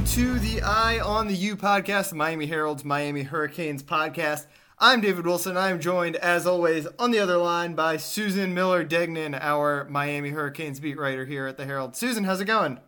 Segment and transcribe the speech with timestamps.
[0.00, 4.46] welcome to the Eye on the U podcast, the Miami Herald's Miami Hurricanes podcast.
[4.78, 5.58] I'm David Wilson.
[5.58, 10.80] I'm joined, as always, on the other line by Susan Miller Degnan, our Miami Hurricanes
[10.80, 11.96] beat writer here at the Herald.
[11.96, 12.78] Susan, how's it going?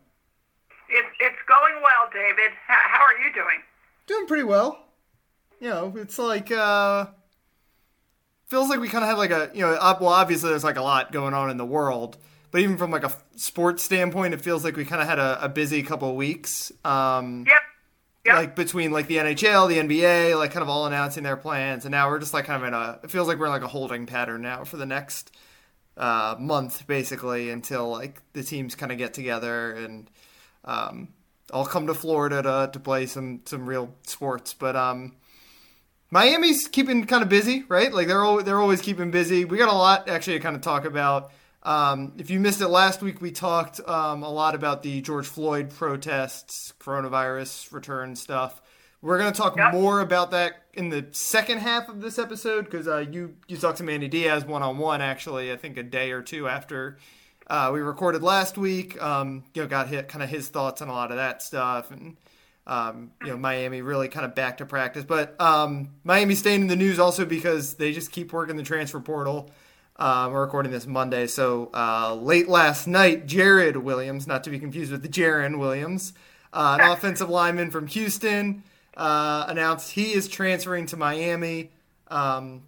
[0.89, 2.53] It's it's going well, David.
[2.67, 3.61] How, how are you doing?
[4.07, 4.83] Doing pretty well.
[5.61, 7.07] You know, it's like uh
[8.47, 10.83] feels like we kind of have like a you know, well, obviously there's like a
[10.83, 12.17] lot going on in the world
[12.53, 15.47] but even from like a sports standpoint, it feels like we kind of had a,
[15.47, 16.71] a, busy couple of weeks.
[16.85, 17.63] Um, yep.
[18.27, 18.37] Yep.
[18.37, 21.91] Like between like the NHL, the NBA, like kind of all announcing their plans, and
[21.91, 23.01] now we're just like kind of in a.
[23.03, 25.35] It feels like we're in like a holding pattern now for the next
[25.97, 30.09] uh, month, basically, until like the teams kind of get together and
[30.65, 31.09] um,
[31.53, 34.55] all come to Florida to to play some some real sports.
[34.55, 35.17] But um,
[36.11, 37.93] Miami's keeping kind of busy, right?
[37.93, 39.45] Like they're they're always keeping busy.
[39.45, 41.33] We got a lot actually to kind of talk about.
[41.63, 45.27] Um, if you missed it last week, we talked um, a lot about the George
[45.27, 48.61] Floyd protests, coronavirus return stuff.
[49.01, 49.73] We're going to talk yep.
[49.73, 53.79] more about that in the second half of this episode because uh, you you talked
[53.79, 55.53] to Manny Diaz one on one actually.
[55.53, 56.99] I think a day or two after
[57.49, 59.01] uh, we recorded last week.
[59.03, 61.91] Um, you know, got hit kind of his thoughts on a lot of that stuff
[61.91, 62.17] and.
[62.65, 66.67] Um, you know, Miami really kind of back to practice, but um, Miami staying in
[66.69, 69.51] the news also because they just keep working the transfer portal.
[70.03, 74.59] Uh, we're recording this Monday, so uh, late last night, Jared Williams, not to be
[74.59, 76.13] confused with the Jarren Williams,
[76.53, 78.65] uh, an offensive lineman from Houston,
[78.97, 81.71] uh, announced he is transferring to Miami.
[82.09, 82.65] Um,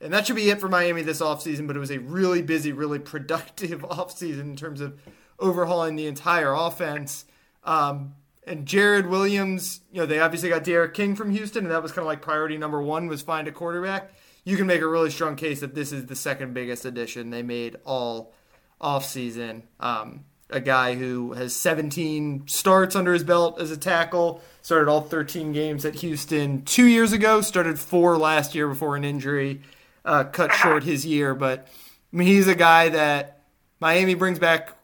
[0.00, 2.72] and that should be it for Miami this offseason, but it was a really busy,
[2.72, 4.98] really productive offseason in terms of
[5.38, 7.24] overhauling the entire offense.
[7.62, 8.16] Um,
[8.48, 11.92] and Jared Williams, you know, they obviously got D'Eriq King from Houston, and that was
[11.92, 14.12] kind of like priority number one was find a quarterback
[14.44, 17.42] you can make a really strong case that this is the second biggest addition they
[17.42, 18.34] made all
[18.80, 19.62] offseason.
[19.80, 25.00] Um, a guy who has 17 starts under his belt as a tackle, started all
[25.00, 29.62] 13 games at Houston two years ago, started four last year before an injury
[30.04, 31.34] uh, cut short his year.
[31.34, 31.66] But
[32.12, 33.40] I mean, he's a guy that
[33.80, 34.76] Miami brings back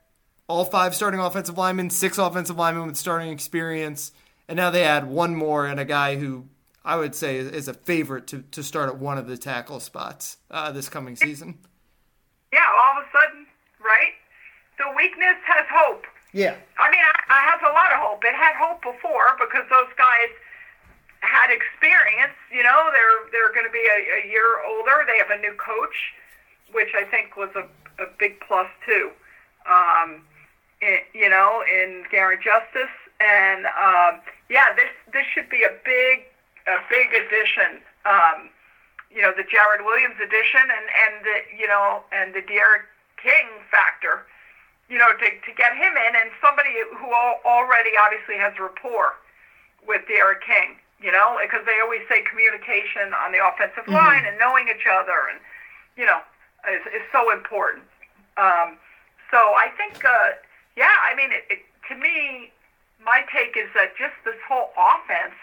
[0.49, 4.13] all five starting offensive linemen, six offensive linemen with starting experience,
[4.49, 6.47] and now they add one more and a guy who
[6.85, 10.39] I would say is a favorite to, to start at one of the tackle spots
[10.51, 11.59] uh, this coming season.
[12.53, 13.47] Yeah, all of a sudden,
[13.85, 14.17] right?
[14.79, 16.05] The weakness has hope.
[16.33, 16.57] Yeah.
[16.79, 18.25] I mean, I, I have a lot of hope.
[18.25, 20.31] It had hope before because those guys
[21.21, 22.35] had experience.
[22.51, 25.05] You know, they're they're going to be a, a year older.
[25.07, 26.15] They have a new coach,
[26.73, 27.69] which I think was a,
[28.03, 29.11] a big plus too.
[29.69, 30.23] Um,
[30.81, 36.30] it, you know, in Garin Justice, and um, yeah, this this should be a big
[36.71, 37.83] a big addition.
[38.07, 38.51] Um,
[39.11, 42.87] you know, the Jared Williams addition and and the you know and the D'Eriq
[43.19, 44.27] King factor.
[44.89, 47.11] You know, to to get him in and somebody who
[47.47, 49.15] already obviously has rapport
[49.87, 50.79] with D'Eriq King.
[51.01, 53.97] You know, because they always say communication on the offensive mm-hmm.
[53.97, 55.41] line and knowing each other, and
[55.97, 56.21] you know,
[56.69, 57.85] is, is so important.
[58.37, 58.77] Um,
[59.31, 60.37] so I think, uh,
[60.77, 62.51] yeah, I mean, it, it, to me,
[63.05, 65.39] my take is that just this whole offense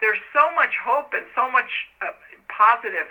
[0.00, 2.14] there's so much hope and so much uh,
[2.48, 3.06] positive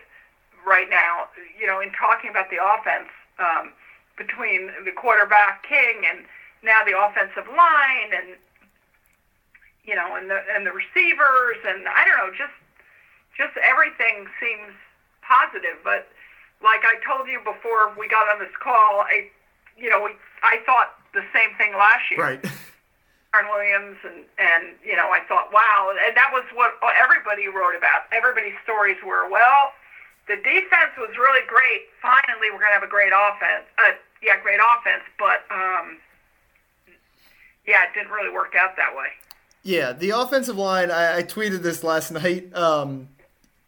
[0.66, 1.28] right now,
[1.59, 3.09] you know, in talking about the offense
[3.40, 3.72] um,
[4.18, 6.25] between the quarterback King and
[6.64, 8.36] now the offensive line and
[9.86, 12.56] you know and the and the receivers and I don't know just
[13.38, 14.74] just everything seems
[15.22, 15.78] positive.
[15.84, 16.09] But
[16.64, 19.30] like I told you before we got on this call I
[19.78, 20.12] you know we
[20.44, 22.19] I thought the same thing last year.
[22.19, 22.42] Right
[23.33, 27.75] Jarren Williams, and and you know, I thought, wow, and that was what everybody wrote
[27.75, 28.07] about.
[28.11, 29.73] Everybody's stories were, well,
[30.27, 31.91] the defense was really great.
[32.01, 33.65] Finally, we're to have a great offense.
[33.77, 35.97] Uh, yeah, great offense, but um,
[37.67, 39.07] yeah, it didn't really work out that way.
[39.63, 40.91] Yeah, the offensive line.
[40.91, 42.55] I, I tweeted this last night.
[42.55, 43.09] Um,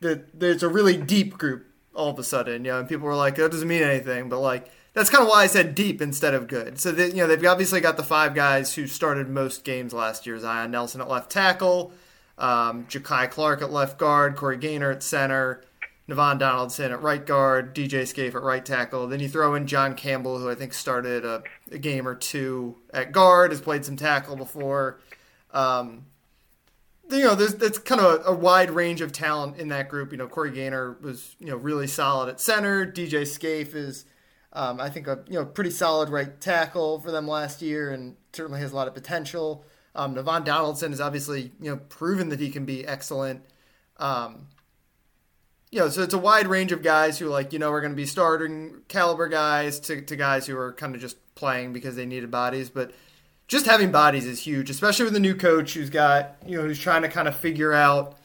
[0.01, 3.15] that there's a really deep group all of a sudden, you know, and people were
[3.15, 6.33] like, that doesn't mean anything, but like that's kind of why I said deep instead
[6.33, 6.79] of good.
[6.79, 10.25] So that you know they've obviously got the five guys who started most games last
[10.25, 11.93] year: Zion Nelson at left tackle,
[12.37, 15.63] um, Jakai Clark at left guard, Corey Gaynor at center,
[16.09, 19.07] Navaughn Donaldson at right guard, DJ Scaife at right tackle.
[19.07, 22.77] Then you throw in John Campbell, who I think started a, a game or two
[22.91, 24.99] at guard, has played some tackle before.
[25.51, 26.05] Um,
[27.09, 30.11] you know, there's that's kind of a, a, wide range of talent in that group.
[30.11, 32.85] You know, Corey Gaynor was you know really solid at center.
[32.85, 34.05] DJ Scaife is
[34.53, 38.15] um, I think a you know pretty solid right tackle for them last year, and
[38.33, 39.65] certainly has a lot of potential.
[39.95, 43.43] Um, Navaughn Donaldson has obviously you know proven that he can be excellent.
[43.97, 44.47] Um,
[45.71, 47.91] you know, so it's a wide range of guys who like you know are going
[47.91, 51.95] to be starting caliber guys to, to guys who are kind of just playing because
[51.95, 52.69] they needed bodies.
[52.69, 52.91] But
[53.49, 56.79] just having bodies is huge, especially with a new coach who's got you know who's
[56.79, 58.15] trying to kind of figure out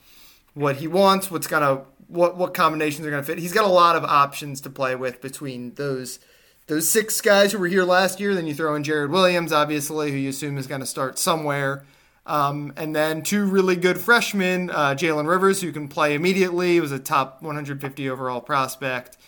[0.53, 3.39] what he wants, what's gonna what what combinations are gonna fit.
[3.39, 6.21] He's got a lot of options to play with between those
[6.67, 8.35] those six guys who were here last year.
[8.35, 11.85] Then you throw in Jared Williams, obviously, who you assume is going to start somewhere.
[12.27, 16.81] Um, and then two really good freshmen, uh, Jalen Rivers, who can play immediately, he
[16.81, 19.19] was a top 150 overall prospect.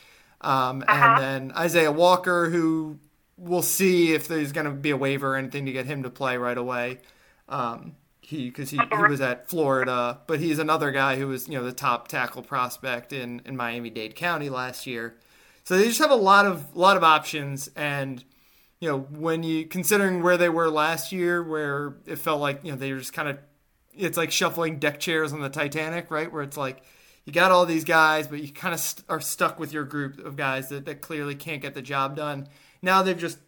[0.41, 1.17] Um, uh-huh.
[1.19, 2.99] And then Isaiah Walker, who
[3.37, 6.11] we'll see if there's going to be a waiver or anything to get him to
[6.11, 7.00] play right away.
[7.49, 11.56] Um, he because he, he was at Florida, but he's another guy who was you
[11.56, 15.17] know the top tackle prospect in in Miami Dade County last year.
[15.62, 18.25] So they just have a lot of lot of options, and
[18.81, 22.73] you know when you considering where they were last year, where it felt like you
[22.73, 23.38] know they were just kind of
[23.94, 26.33] it's like shuffling deck chairs on the Titanic, right?
[26.33, 26.83] Where it's like
[27.27, 30.19] you got all these guys, but you kind of st- are stuck with your group
[30.25, 32.49] of guys that, that clearly can't get the job done.
[32.87, 33.38] Now they've just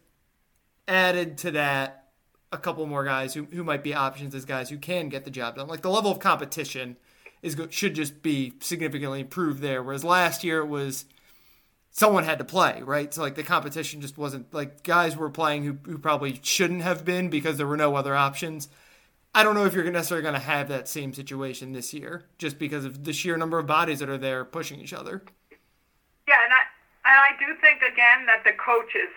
[0.85, 2.09] added to that
[2.51, 5.31] a couple more guys who, who might be options as guys who can get the
[5.31, 5.69] job done.
[5.69, 6.97] Like the level of competition
[7.41, 9.81] is should just be significantly improved there.
[9.81, 11.05] Whereas last year it was
[11.89, 13.13] someone had to play, right?
[13.13, 17.05] So like the competition just wasn't like guys were playing who, who probably shouldn't have
[17.05, 18.67] been because there were no other options.
[19.33, 22.59] I don't know if you're necessarily going to have that same situation this year, just
[22.59, 25.23] because of the sheer number of bodies that are there pushing each other.
[26.27, 26.63] Yeah, and I
[27.05, 29.09] and I do think again that the coaches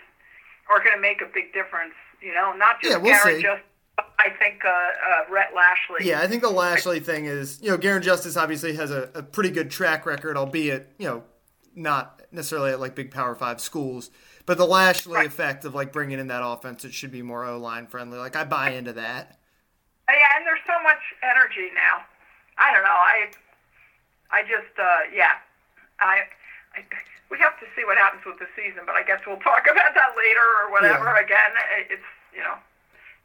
[0.69, 1.93] are going to make a big difference.
[2.21, 3.61] You know, not just yeah, we'll Garin, just
[3.97, 6.07] I think uh, uh, Rhett Lashlee.
[6.07, 9.23] Yeah, I think the Lashlee thing is, you know, Garin Justice obviously has a, a
[9.23, 11.23] pretty good track record, albeit, you know,
[11.75, 14.09] not necessarily at like big Power Five schools.
[14.45, 15.27] But the Lashlee right.
[15.27, 18.17] effect of like bringing in that offense, it should be more O line friendly.
[18.17, 19.39] Like I buy into that.
[20.07, 22.03] Yeah, and there's so much energy now.
[22.57, 22.89] I don't know.
[22.89, 23.31] I,
[24.31, 25.33] I just, uh, yeah,
[25.99, 26.21] I,
[26.75, 26.83] I
[27.33, 29.97] we have to see what happens with the season, but I guess we'll talk about
[29.97, 31.09] that later or whatever.
[31.09, 31.25] Yeah.
[31.25, 31.51] Again,
[31.89, 32.61] it's you know,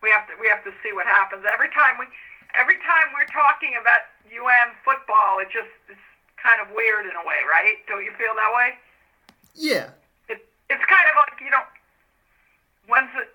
[0.00, 2.08] we have to we have to see what happens every time we
[2.56, 5.44] every time we're talking about UM football.
[5.44, 6.00] It just is
[6.40, 7.76] kind of weird in a way, right?
[7.84, 8.80] Don't you feel that way?
[9.52, 9.92] Yeah.
[10.32, 10.40] It,
[10.72, 11.64] it's kind of like you know,
[12.88, 13.28] when's it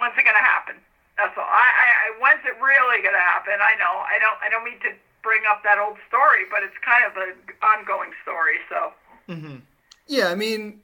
[0.00, 0.80] when's it gonna happen?
[1.20, 1.44] That's all.
[1.44, 3.60] I, I, I when's it really gonna happen?
[3.60, 3.92] I know.
[4.08, 4.40] I don't.
[4.40, 8.16] I don't mean to bring up that old story, but it's kind of an ongoing
[8.24, 8.64] story.
[8.72, 8.96] So.
[9.28, 9.60] Mm-hmm.
[10.06, 10.80] Yeah, I mean,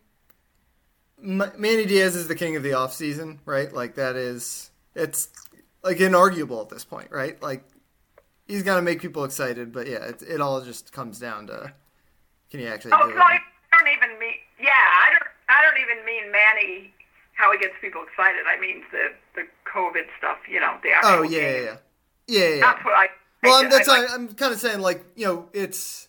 [1.23, 3.73] Manny Diaz is the king of the offseason, right?
[3.73, 5.29] Like that is it's
[5.83, 7.41] like inarguable at this point, right?
[7.43, 7.65] Like
[8.47, 11.73] he's gonna make people excited, but yeah, it, it all just comes down to
[12.51, 13.23] can he actually oh, do so it?
[13.23, 13.39] I
[13.73, 16.95] don't even mean yeah, I don't I don't even mean Manny
[17.35, 18.43] how he gets people excited.
[18.47, 21.65] I mean the the COVID stuff, you know, the oh, actual Oh yeah, game.
[21.65, 21.77] yeah,
[22.27, 22.61] yeah, yeah, yeah.
[22.61, 23.09] That's what I.
[23.43, 26.09] Well, I, I'm, that's I, like, I'm kind of saying like you know it's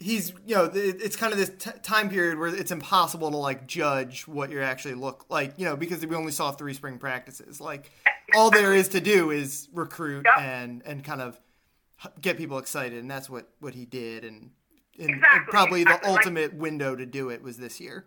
[0.00, 3.66] he's you know it's kind of this t- time period where it's impossible to like
[3.66, 7.60] judge what you're actually look like you know because we only saw three spring practices
[7.60, 7.92] like
[8.34, 10.42] all there is to do is recruit yep.
[10.42, 11.38] and and kind of
[12.20, 14.50] get people excited and that's what what he did and,
[14.98, 15.38] and, exactly.
[15.38, 16.10] and probably exactly.
[16.10, 18.06] the ultimate like, window to do it was this year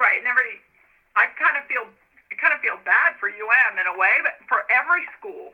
[0.00, 0.62] right and every
[1.16, 1.82] i kind of feel
[2.30, 5.50] i kind of feel bad for um in a way but for every school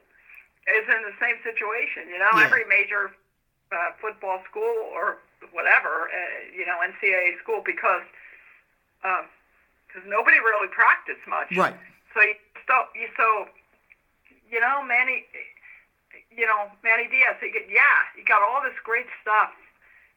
[0.69, 2.44] is in the same situation you know yeah.
[2.44, 3.12] every major
[3.72, 5.19] uh, football school or
[5.52, 8.05] whatever, uh, you know, NCAA school because
[9.00, 11.49] because uh, nobody really practiced much.
[11.56, 11.75] Right.
[12.14, 12.35] So you
[12.66, 13.47] so you so
[14.50, 15.25] you know Manny,
[16.30, 17.37] you know Manny Diaz.
[17.40, 19.50] He get, yeah, he got all this great stuff.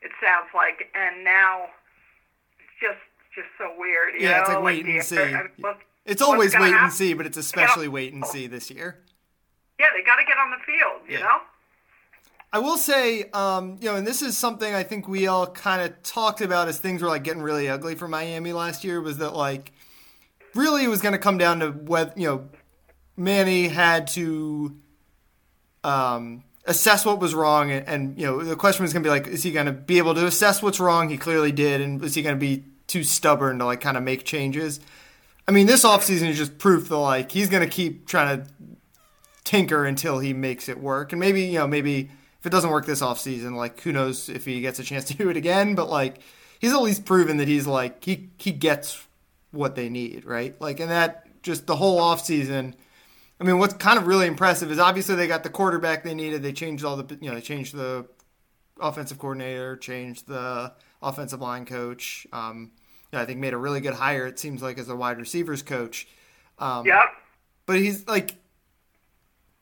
[0.02, 1.72] It sounds like, and now
[2.60, 3.02] it's just
[3.34, 4.20] just so weird.
[4.20, 4.40] yeah, know?
[4.40, 5.18] it's like wait like and see.
[5.18, 5.76] I mean,
[6.06, 6.86] it's always wait happen?
[6.86, 9.00] and see, but it's especially wait and see this year.
[9.80, 11.08] Yeah, they got to get on the field.
[11.08, 11.24] You yeah.
[11.24, 11.40] know.
[12.54, 15.82] I will say, um, you know, and this is something I think we all kind
[15.82, 19.18] of talked about as things were like getting really ugly for Miami last year was
[19.18, 19.72] that like
[20.54, 22.48] really it was going to come down to whether you know
[23.18, 24.78] Manny had to
[25.84, 29.12] um, assess what was wrong, and, and you know the question was going to be
[29.12, 31.10] like, is he going to be able to assess what's wrong?
[31.10, 34.04] He clearly did, and is he going to be too stubborn to like kind of
[34.04, 34.80] make changes?
[35.48, 38.48] I mean, this offseason is just proof that like he's going to keep trying to
[39.44, 42.12] tinker until he makes it work, and maybe you know maybe
[42.44, 45.14] if it doesn't work this offseason, like who knows if he gets a chance to
[45.14, 46.18] do it again, but like
[46.60, 49.08] he's at least proven that he's like he he gets
[49.52, 50.60] what they need, right?
[50.60, 52.74] Like and that just the whole offseason
[53.40, 56.44] I mean what's kind of really impressive is obviously they got the quarterback they needed.
[56.44, 58.08] They changed all the you know, they changed the
[58.78, 62.28] offensive coordinator, changed the offensive line coach.
[62.34, 62.72] Um,
[63.10, 65.18] you know, I think made a really good hire, it seems like, as a wide
[65.18, 66.08] receivers coach.
[66.60, 67.06] Um, yep.
[67.66, 68.36] But he's like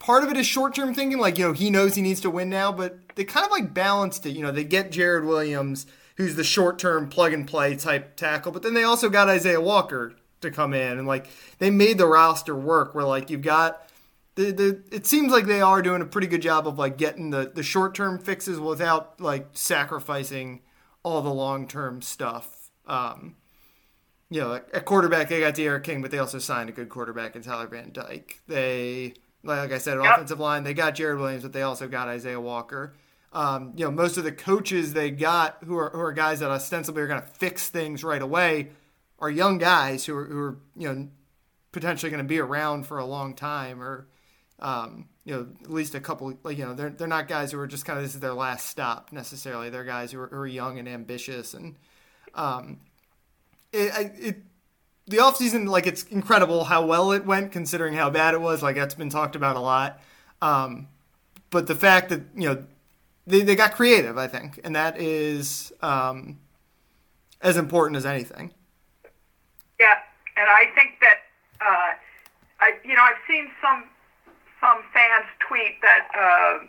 [0.02, 2.30] part of it is short term thinking, like, you know, he knows he needs to
[2.30, 4.32] win now, but they kind of like balanced it.
[4.32, 5.86] You know, they get Jared Williams,
[6.18, 9.62] who's the short term plug and play type tackle, but then they also got Isaiah
[9.62, 11.28] Walker, to come in, and like
[11.60, 12.94] they made the roster work.
[12.94, 13.88] Where like you've got
[14.36, 17.30] the, the it seems like they are doing a pretty good job of like getting
[17.30, 20.62] the the short term fixes without like sacrificing
[21.04, 22.72] all the long term stuff.
[22.86, 23.36] Um,
[24.30, 27.36] you know, at quarterback they got D'Eriq King, but they also signed a good quarterback
[27.36, 28.42] in Tyler Van Dyke.
[28.48, 29.14] They
[29.44, 30.16] like I said, yep.
[30.16, 32.94] offensive line they got Jared Williams, but they also got Isaiah Walker.
[33.34, 36.52] Um, you know, most of the coaches they got who are who are guys that
[36.52, 38.70] ostensibly are going to fix things right away
[39.20, 41.08] are young guys who are, who are you know
[41.72, 44.08] potentially going to be around for a long time or
[44.60, 47.60] um, you know at least a couple like you know they're they're not guys who
[47.60, 50.38] are just kind of this is their last stop necessarily they're guys who are, who
[50.38, 51.76] are young and ambitious and
[52.36, 52.80] um,
[53.72, 54.38] it, it
[55.12, 58.64] the offseason like it's incredible how well it went considering how bad it was.
[58.64, 60.00] Like that's been talked about a lot.
[60.42, 60.88] Um,
[61.50, 62.64] but the fact that you know
[63.28, 66.40] they, they got creative i think and that is um,
[67.42, 68.52] as important as anything.
[69.80, 70.00] Yeah
[70.38, 71.20] and i think that
[71.62, 71.94] uh,
[72.60, 73.84] I, you know i've seen some
[74.60, 76.66] some fans tweet that uh,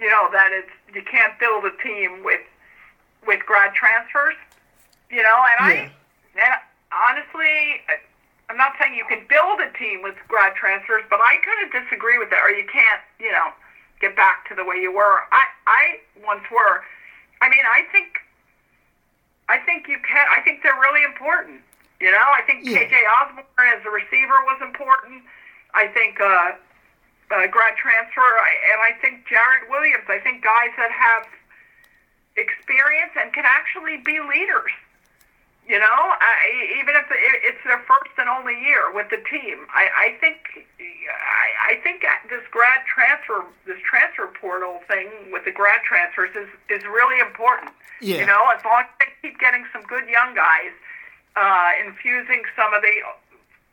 [0.00, 2.40] you know that it's you can't build a team with
[3.26, 4.34] with grad transfers,
[5.10, 5.82] you know, and yeah.
[5.82, 5.92] I
[6.36, 6.54] and
[6.92, 7.82] honestly,
[8.48, 11.72] I'm not saying you can build a team with grad transfers, but I kind of
[11.74, 12.42] disagree with that.
[12.42, 13.50] Or you can't, you know,
[14.00, 15.26] get back to the way you were.
[15.32, 15.82] I I
[16.24, 16.82] once were.
[17.42, 18.22] I mean, I think
[19.48, 20.26] I think you can.
[20.30, 21.60] I think they're really important.
[22.00, 22.84] You know, I think yeah.
[22.84, 25.22] KJ Osborn as a receiver was important.
[25.74, 26.54] I think uh,
[27.34, 30.04] uh, grad transfer, and I think Jared Williams.
[30.08, 31.26] I think guys that have
[32.36, 34.70] experience and can actually be leaders.
[35.66, 40.14] You know, I, even if it's their first and only year with the team, I,
[40.14, 45.82] I think I, I think this grad transfer, this transfer portal thing with the grad
[45.82, 47.72] transfers is is really important.
[48.00, 48.20] Yeah.
[48.22, 50.70] You know, as long as they keep getting some good young guys,
[51.34, 52.94] uh, infusing some of the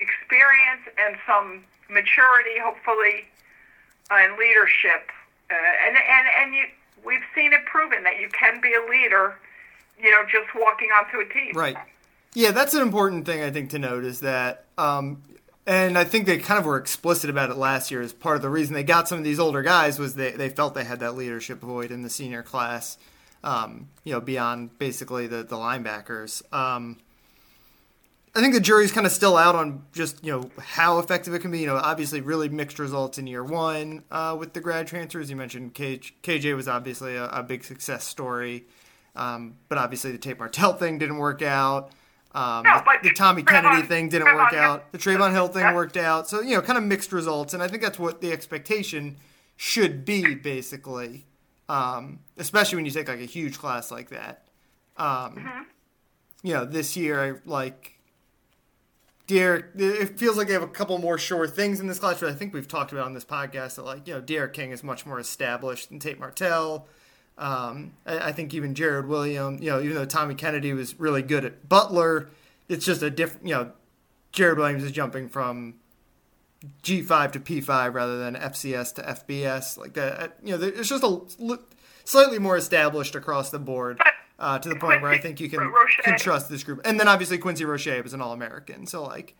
[0.01, 1.62] experience and some
[1.93, 3.29] maturity, hopefully
[4.12, 5.12] and leadership.
[5.50, 6.65] Uh, and and and you,
[7.05, 9.35] we've seen it proven that you can be a leader,
[10.01, 11.51] you know, just walking onto a team.
[11.53, 11.77] Right.
[12.33, 15.21] Yeah, that's an important thing I think to note is that, um,
[15.67, 18.01] and I think they kind of were explicit about it last year.
[18.01, 20.50] As part of the reason they got some of these older guys was they they
[20.50, 22.97] felt they had that leadership void in the senior class.
[23.43, 26.41] Um, you know, beyond basically the the linebackers.
[26.53, 26.97] Um,
[28.35, 31.39] I think the jury's kind of still out on just you know how effective it
[31.39, 31.59] can be.
[31.59, 35.29] You know, obviously, really mixed results in year one uh, with the grad transfers.
[35.29, 38.65] You mentioned KJ, KJ was obviously a, a big success story,
[39.15, 41.91] um, but obviously the Tate Martell thing didn't work out.
[42.36, 44.91] Um, no, the, the, Tommy Kennedy thing didn't Trevon work out.
[44.91, 45.75] The Trevon Hill thing yeah.
[45.75, 46.27] worked out.
[46.27, 49.17] So you know, kind of mixed results, and I think that's what the expectation
[49.55, 51.27] should be, basically.
[51.70, 54.48] Um, especially when you take like a huge class like that.
[54.98, 55.62] Um, mm-hmm.
[56.41, 58.00] You know, this year, like
[59.27, 59.79] D'Eriq.
[59.79, 62.34] it feels like they have a couple more sure things in this class, but I
[62.34, 65.05] think we've talked about on this podcast that, like, you know, D'Eriq King is much
[65.05, 66.88] more established than Tate Martell.
[67.37, 71.23] Um, I, I, think even Jared Williams, you know, even though Tommy Kennedy was really
[71.23, 72.29] good at Butler,
[72.69, 73.71] it's just a different, you know,
[74.31, 75.75] Jared Williams is jumping from
[76.83, 79.77] G5 to P5 rather than FCS to FBS.
[79.77, 81.59] Like that, you know, it's just a
[82.05, 83.99] slightly more established across the board
[84.37, 85.73] uh, to the point where I think you can,
[86.03, 86.81] can trust this group.
[86.85, 89.35] And then obviously Quincy Roche was an All American, so like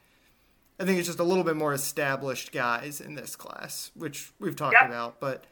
[0.79, 4.55] I think it's just a little bit more established guys in this class, which we've
[4.55, 4.88] talked yep.
[4.88, 5.19] about.
[5.19, 5.45] But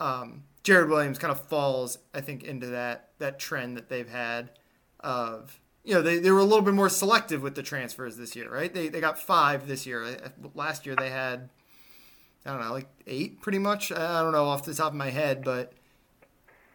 [0.00, 4.50] um, Jared Williams kind of falls, I think, into that that trend that they've had
[5.00, 8.36] of you know they, they were a little bit more selective with the transfers this
[8.36, 8.74] year, right?
[8.74, 10.18] They they got five this year.
[10.54, 11.48] Last year they had
[12.44, 13.90] I don't know like eight pretty much.
[13.90, 15.72] I don't know off the top of my head, but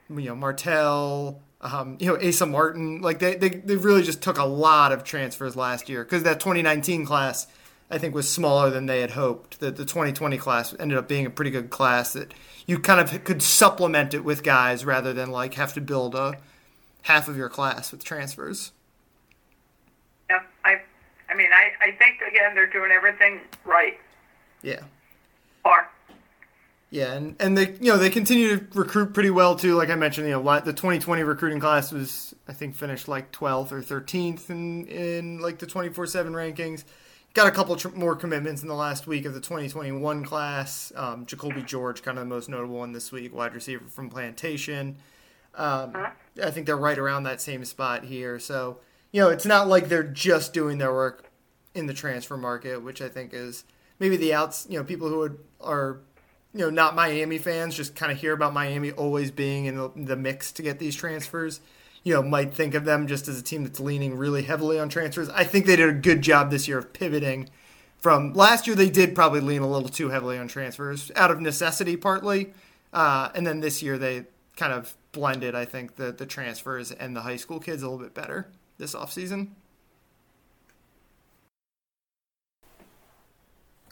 [0.09, 4.39] you know Martell, um, you know, Asa Martin, like they, they, they really just took
[4.39, 7.45] a lot of transfers last year because that 2019 class,
[7.93, 9.59] I think, was smaller than they had hoped.
[9.59, 12.33] The, the 2020 class ended up being a pretty good class that
[12.65, 16.39] you kind of could supplement it with guys rather than like have to build a
[17.03, 18.71] half of your class with transfers.
[20.27, 20.81] Yeah, I,
[21.29, 23.99] I mean, I, I think again they're doing everything right.
[24.63, 24.81] Yeah.
[25.61, 25.89] Far.
[26.89, 29.75] Yeah, and, and they you know they continue to recruit pretty well too.
[29.75, 33.71] Like I mentioned, you know the 2020 recruiting class was I think finished like 12th
[33.71, 36.85] or 13th in in like the 24/7 rankings.
[37.33, 40.91] Got a couple tr- more commitments in the last week of the 2021 class.
[40.95, 44.97] Um, Jacoby George, kind of the most notable one this week, wide receiver from Plantation.
[45.55, 45.95] Um,
[46.41, 48.39] I think they're right around that same spot here.
[48.39, 48.77] So
[49.11, 51.31] you know it's not like they're just doing their work
[51.73, 53.63] in the transfer market, which I think is
[53.99, 54.67] maybe the outs.
[54.69, 55.99] You know people who are, are
[56.53, 59.91] you know, not Miami fans just kind of hear about Miami always being in the,
[59.95, 61.61] the, mix to get these transfers.
[62.03, 64.89] You know, might think of them just as a team that's leaning really heavily on
[64.89, 65.29] transfers.
[65.29, 67.49] I think they did a good job this year of pivoting
[67.97, 68.75] from last year.
[68.75, 72.53] They did probably lean a little too heavily on transfers out of necessity, partly,
[72.91, 74.25] uh, and then this year they
[74.57, 75.55] kind of blended.
[75.55, 78.93] I think the the transfers and the high school kids a little bit better this
[78.93, 79.49] offseason.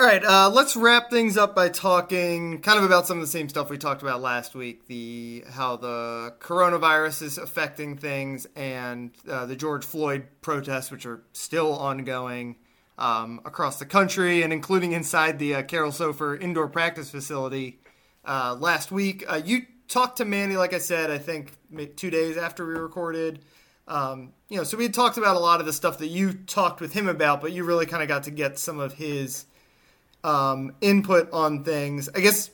[0.02, 3.28] All right, uh, let's wrap things up by talking kind of about some of the
[3.28, 4.88] same stuff we talked about last week.
[4.88, 11.22] The how the coronavirus is affecting things, and uh, the George Floyd protests, which are
[11.34, 12.56] still ongoing
[12.98, 17.80] um, across the country, and including inside the uh, Carol Soffer indoor practice facility
[18.26, 19.24] uh, last week.
[19.32, 21.52] Uh, you talked to Manny, like I said, I think
[21.96, 23.46] two days after we recorded.
[23.88, 26.82] Um, you know, so we talked about a lot of the stuff that you talked
[26.82, 29.46] with him about, but you really kind of got to get some of his
[30.24, 32.10] um, input on things.
[32.16, 32.52] I guess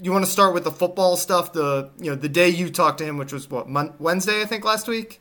[0.00, 1.52] you want to start with the football stuff.
[1.52, 4.44] The you know the day you talked to him, which was what Mon- Wednesday, I
[4.44, 5.20] think last week.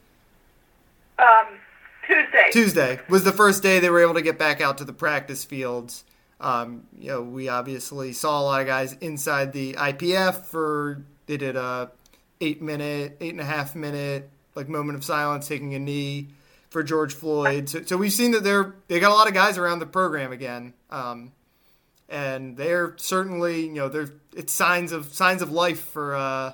[1.19, 1.59] Um,
[2.07, 2.49] Tuesday.
[2.51, 5.43] Tuesday was the first day they were able to get back out to the practice
[5.45, 6.03] fields.
[6.39, 11.37] Um, you know, we obviously saw a lot of guys inside the IPF for they
[11.37, 11.91] did a
[12.39, 16.29] eight minute, eight and a half minute like moment of silence, taking a knee
[16.69, 17.69] for George Floyd.
[17.69, 20.31] So, so we've seen that they're they got a lot of guys around the program
[20.31, 20.73] again.
[20.89, 21.31] Um,
[22.11, 26.53] and they're certainly you know they're it's signs of signs of life for uh,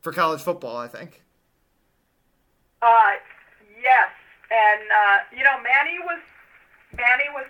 [0.00, 0.76] for college football.
[0.76, 1.22] I think.
[2.80, 3.12] Uh,
[3.82, 4.08] yes,
[4.50, 6.20] and uh, you know Manny was
[6.96, 7.46] Manny was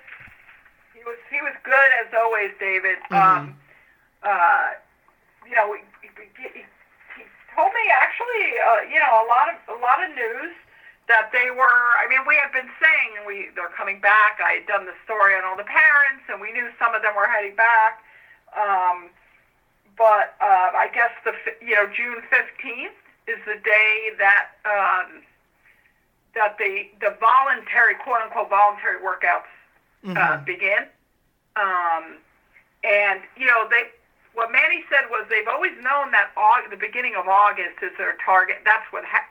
[0.94, 2.96] he was he was good as always, David.
[3.10, 3.38] Mm-hmm.
[3.38, 3.56] Um,
[4.24, 4.70] uh,
[5.46, 6.08] you know, he,
[6.40, 7.22] he, he
[7.54, 10.56] told me actually, uh, you know, a lot of a lot of news
[11.08, 11.82] that they were.
[12.00, 14.40] I mean, we had been saying we they're coming back.
[14.40, 17.14] I had done the story on all the parents, and we knew some of them
[17.16, 18.00] were heading back.
[18.56, 19.10] Um,
[19.96, 21.32] but uh, I guess the
[21.64, 22.96] you know June fifteenth
[23.26, 25.22] is the day that um,
[26.34, 29.50] that the the voluntary quote unquote voluntary workouts
[30.04, 30.44] uh, mm-hmm.
[30.44, 30.88] begin.
[31.56, 32.18] Um,
[32.82, 33.92] and you know they
[34.34, 38.18] what Manny said was they've always known that August, the beginning of August is their
[38.24, 38.66] target.
[38.66, 39.30] That's what ha-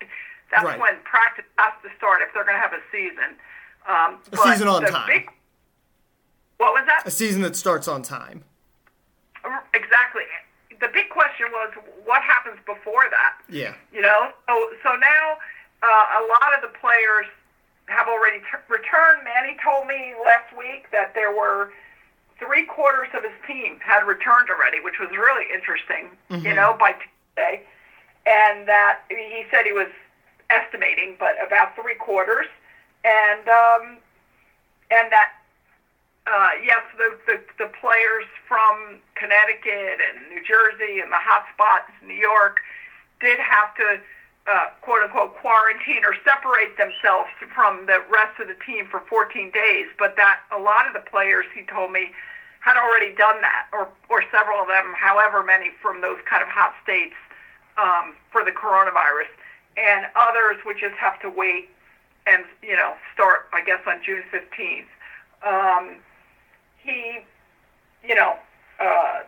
[0.54, 0.80] that's right.
[0.80, 3.36] when practice has to start if they're going to have a season.
[3.90, 5.08] Um, a season on time.
[5.08, 5.30] Big,
[6.58, 7.04] what was that?
[7.06, 8.44] A season that starts on time.
[9.74, 10.24] Exactly.
[10.80, 11.74] The big question was
[12.06, 13.34] what happens before that.
[13.50, 13.74] Yeah.
[13.92, 14.32] You know.
[14.48, 15.38] So so now
[15.82, 17.28] uh, a lot of the players
[17.88, 19.24] have already t- returned.
[19.24, 21.72] Manny told me last week that there were
[22.40, 26.16] three quarters of his team had returned already, which was really interesting.
[26.30, 26.46] Mm-hmm.
[26.46, 27.64] You know, by Tuesday,
[28.26, 29.92] and that he said he was
[30.54, 32.48] estimating, but about three quarters,
[33.04, 33.98] and um,
[34.94, 35.34] and that
[36.28, 41.92] uh, yes, the, the the players from Connecticut and New Jersey and the hot spots,
[42.06, 42.62] New York,
[43.20, 44.00] did have to
[44.48, 49.52] uh, quote unquote quarantine or separate themselves from the rest of the team for 14
[49.52, 49.88] days.
[50.00, 52.12] But that a lot of the players, he told me,
[52.62, 56.48] had already done that, or or several of them, however many from those kind of
[56.48, 57.16] hot states
[57.76, 59.28] um, for the coronavirus
[59.78, 61.70] and others would just have to wait
[62.26, 64.86] and you know start I guess on June 15th.
[65.46, 65.98] Um,
[66.78, 67.20] he,
[68.04, 68.36] you know,
[68.80, 69.22] uh,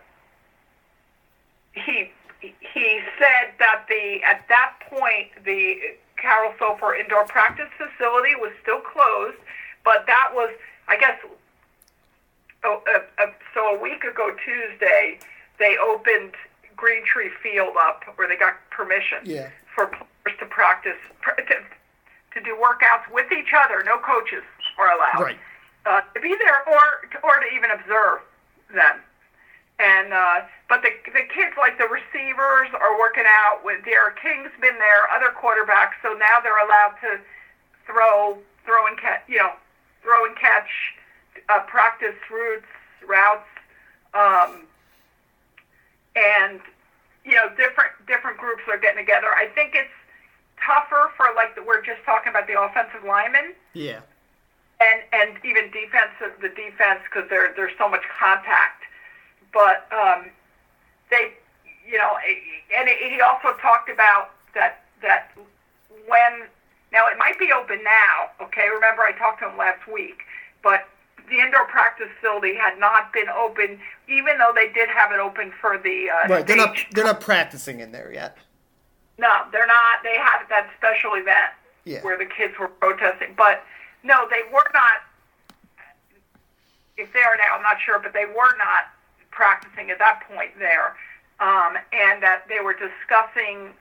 [1.73, 5.77] he he said that the at that point the
[6.21, 9.37] Carol Soffer indoor practice facility was still closed,
[9.83, 10.51] but that was
[10.87, 11.17] I guess
[12.63, 15.19] oh, uh, uh, so a week ago Tuesday
[15.59, 16.33] they opened
[16.77, 19.49] Greentree Field up where they got permission yeah.
[19.73, 19.91] for
[20.55, 23.83] practice to, to do workouts with each other.
[23.83, 24.47] No coaches
[24.79, 25.39] are allowed right.
[25.85, 28.23] uh, to be there or or to even observe
[28.71, 29.03] them.
[29.77, 34.55] And uh, but the the kids like the receivers are working out with D'Eriq King's
[34.63, 37.19] been there, other quarterbacks, so now they're allowed to
[37.85, 39.51] throw throw and catch you know
[40.01, 40.71] throw and catch
[41.51, 42.71] uh, practice routes
[43.03, 43.51] routes
[44.15, 44.63] um,
[46.15, 46.61] and
[47.25, 49.27] you know different different groups are getting together.
[49.35, 49.91] I think it's
[50.65, 53.53] tougher for like the, we're just talking about the offensive linemen.
[53.73, 54.01] Yeah.
[54.81, 58.83] And and even defense the defense because there there's so much contact,
[59.53, 60.27] but um,
[61.09, 61.31] they
[61.87, 62.11] you know
[62.75, 65.31] and he also talked about that that
[66.07, 66.49] when
[66.91, 68.45] now it might be open now.
[68.45, 70.23] Okay, remember I talked to him last week,
[70.61, 70.89] but
[71.29, 75.51] the indoor practice facility had not been open, even though they did have it open
[75.59, 76.45] for the uh, right.
[76.45, 78.37] They're not they're not practicing in there yet.
[79.17, 80.03] No, they're not.
[80.03, 82.01] They had that special event yeah.
[82.01, 83.63] where the kids were protesting, but
[84.03, 85.05] no, they were not.
[86.97, 88.91] If they are now, I'm not sure, but they were not
[89.31, 90.95] practicing at that point there,
[91.39, 93.71] um, and that they were discussing,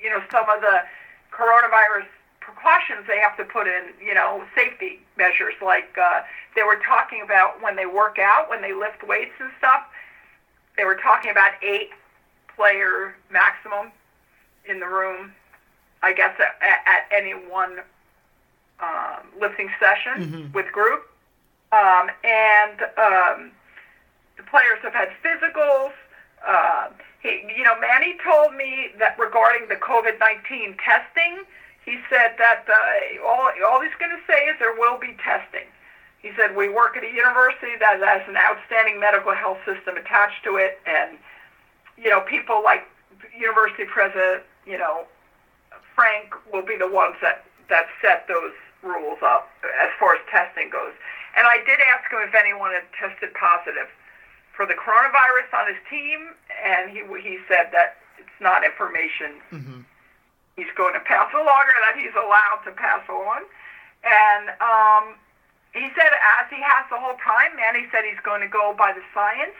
[0.00, 0.84] you know, some of the
[1.32, 2.08] coronavirus
[2.40, 6.20] precautions they have to put in, you know, safety measures like uh,
[6.54, 9.82] they were talking about when they work out, when they lift weights and stuff.
[10.76, 11.90] They were talking about eight
[12.54, 13.92] player maximum
[14.68, 15.32] in the room,
[16.02, 17.80] I guess, at, at any one
[18.80, 20.52] um, lifting session Mhm.
[20.52, 21.06] with group.
[21.72, 23.52] Um, and um,
[24.36, 25.92] the players have had physicals.
[26.46, 26.88] Uh,
[27.20, 31.44] he, you know, Manny told me that regarding the COVID nineteen testing,
[31.84, 35.66] he said that uh, all all he's going to say is there will be testing.
[36.20, 40.44] He said we work at a university that has an outstanding medical health system attached
[40.44, 41.18] to it, and
[41.96, 42.86] you know, people like
[43.36, 45.06] university president, you know,
[45.96, 48.52] Frenk will be the ones that that set those
[48.82, 49.48] rules up
[49.82, 50.92] as far as testing goes.
[51.36, 53.88] And I did ask him if anyone had tested positive
[54.54, 59.80] for the coronavirus on his team, and he he said that it's not information hmm
[60.56, 63.44] he's going to pass along or that he's allowed to pass along.
[64.02, 65.20] And um,
[65.72, 68.92] he said, as he has the whole time, Manny said he's going to go by
[68.92, 69.56] the science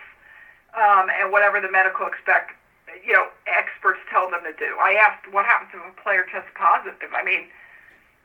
[0.73, 2.56] um, and whatever the medical expect,
[3.05, 4.77] you know, experts tell them to do.
[4.81, 7.11] I asked, what happens if a player tests positive?
[7.14, 7.46] I mean,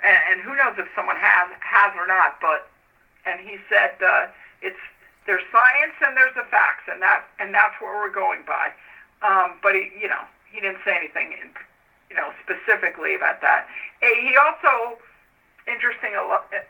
[0.04, 2.38] and, and who knows if someone has has or not?
[2.42, 2.70] But
[3.26, 4.28] and he said uh,
[4.62, 4.82] it's
[5.26, 8.74] there's science and there's the facts, and that and that's what we're going by.
[9.22, 11.54] Um, but he, you know, he didn't say anything in
[12.12, 13.68] you know, specifically about that.
[14.02, 15.00] He also,
[15.66, 16.12] interesting,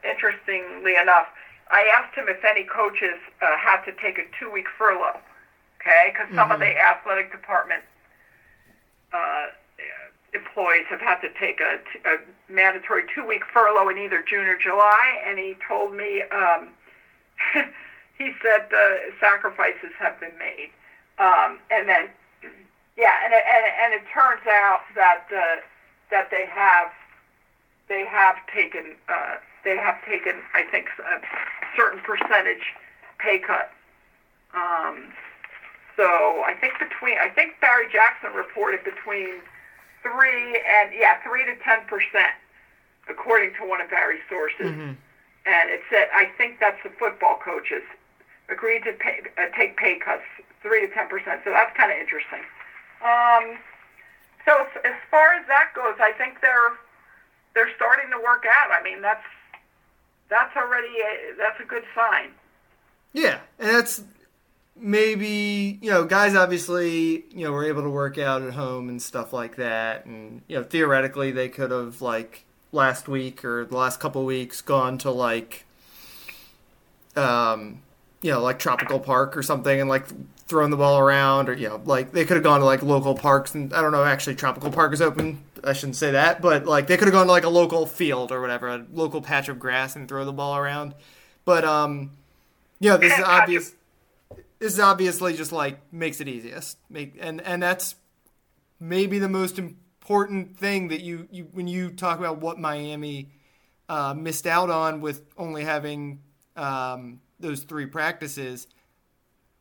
[0.05, 1.25] interestingly enough,
[1.71, 5.17] I asked him if any coaches uh, had to take a two-week furlough,
[5.81, 6.13] okay?
[6.13, 7.81] Because some of the athletic department
[9.13, 9.47] uh,
[10.33, 12.17] employees have had to take a, t- a
[12.51, 16.69] mandatory two-week furlough in either June or July, and he told me, um,
[18.17, 20.69] he said the sacrifices have been made.
[21.19, 22.09] Um, and then
[22.97, 25.61] yeah, and it, and, and it turns out that uh,
[26.09, 26.91] that they have
[27.89, 31.21] they have taken uh, they have taken I think a
[31.75, 32.73] certain percentage
[33.19, 33.71] pay cut.
[34.53, 35.13] Um,
[35.97, 39.41] so I think between I think Barry Jackson reported between
[40.03, 42.33] three and yeah three to ten percent
[43.09, 44.93] according to one of Barry's sources, hmm
[45.43, 47.81] and it said I think that's the football coaches
[48.49, 50.23] agreed to pay, uh, take pay cuts
[50.61, 51.41] three to ten percent.
[51.43, 52.45] So that's kind of interesting.
[53.03, 53.57] Um,
[54.45, 56.77] so as, as far as that goes, I think they're
[57.53, 58.69] they're starting to work out.
[58.71, 59.25] I mean, that's
[60.29, 62.31] that's already a, that's a good sign.
[63.13, 64.03] Yeah, and that's
[64.75, 69.01] maybe you know guys obviously you know were able to work out at home and
[69.01, 73.75] stuff like that, and you know theoretically they could have like last week or the
[73.75, 75.65] last couple weeks gone to like
[77.17, 77.81] um
[78.21, 80.05] you know like tropical park or something and like
[80.47, 83.15] thrown the ball around or you know like they could have gone to like local
[83.15, 85.43] parks and I don't know actually tropical park is open.
[85.63, 88.31] I shouldn't say that but like they could have gone to like a local field
[88.31, 90.93] or whatever a local patch of grass and throw the ball around.
[91.45, 92.11] But um
[92.79, 93.73] you know this is obvious
[94.61, 97.95] this is obviously just like makes it easiest make and and that's
[98.79, 103.29] maybe the most important thing that you, you when you talk about what Miami
[103.87, 106.19] uh, missed out on with only having
[106.57, 108.67] um, those three practices.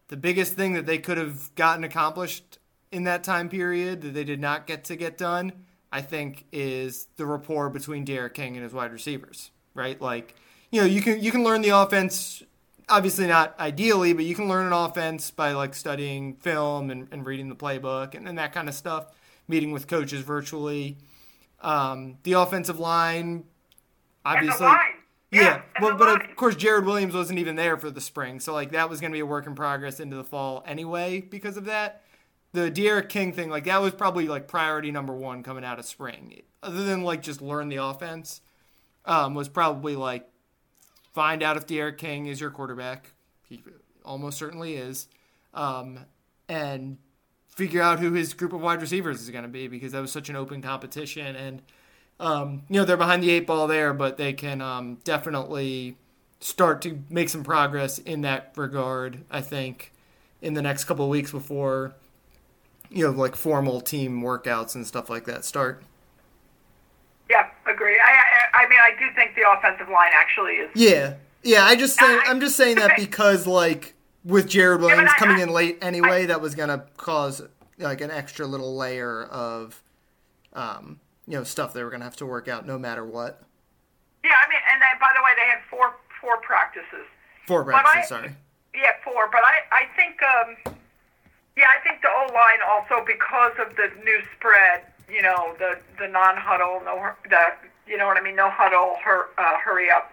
[0.09, 2.59] The biggest thing that they could have gotten accomplished
[2.91, 5.53] in that time period that they did not get to get done,
[5.93, 9.51] I think, is the rapport between D'Eriq King and his wide receivers.
[9.75, 10.35] Right, like
[10.73, 12.43] you know, you can you can learn the offense.
[12.91, 17.25] Obviously not ideally, but you can learn an offense by like studying film and, and
[17.25, 19.07] reading the playbook and, and that kind of stuff.
[19.49, 20.99] Meeting with coaches virtually.
[21.61, 23.45] Um, the offensive line,
[24.25, 24.79] obviously, line.
[25.31, 26.31] yeah, and well, but line.
[26.31, 29.13] of course, Jared Williams wasn't even there for the spring, so like that was going
[29.13, 32.03] to be a work in progress into the fall anyway because of that.
[32.53, 35.85] The D'Eriq King thing, like that was probably like priority number one coming out of
[35.85, 36.43] spring.
[36.63, 38.41] Other than like just learn the offense,
[39.05, 40.27] um, was probably like
[41.13, 43.13] find out if D'Eriq King is your quarterback.
[43.49, 43.63] He
[44.05, 45.09] almost certainly is,
[45.55, 46.01] um,
[46.49, 46.99] and
[47.49, 50.13] figure out who his group of wide receivers is going to be because that was
[50.13, 51.63] such an open competition and
[52.21, 55.97] um, you know they're behind the eight ball there, but they can um, definitely
[56.39, 59.25] start to make some progress in that regard.
[59.31, 59.93] I think
[60.43, 61.95] in the next couple of weeks before
[62.91, 65.83] you know like formal team workouts and stuff like that start.
[68.81, 68.89] Yeah.
[68.89, 70.71] I, I I mean, I do think the offensive line actually is.
[70.75, 71.65] Yeah, yeah.
[71.65, 75.37] I just saying, I- I'm just saying that because like with Jared Williams I- coming
[75.37, 77.43] I- in late anyway, that was gonna cause
[77.79, 79.83] like an extra little layer of
[80.53, 83.43] um, you know stuff they were gonna have to work out no matter what.
[84.23, 87.07] Yeah, I mean, and then, by the way, they had four four practices.
[87.47, 88.37] Four practices, sorry.
[88.75, 89.29] Yeah, four.
[89.33, 90.75] But I, I think, um,
[91.57, 95.79] yeah, I think the O line also because of the new spread, you know, the
[95.99, 97.47] the non-huddle, no, the
[97.91, 100.13] you know what I mean, no huddle, hur, uh, hurry up.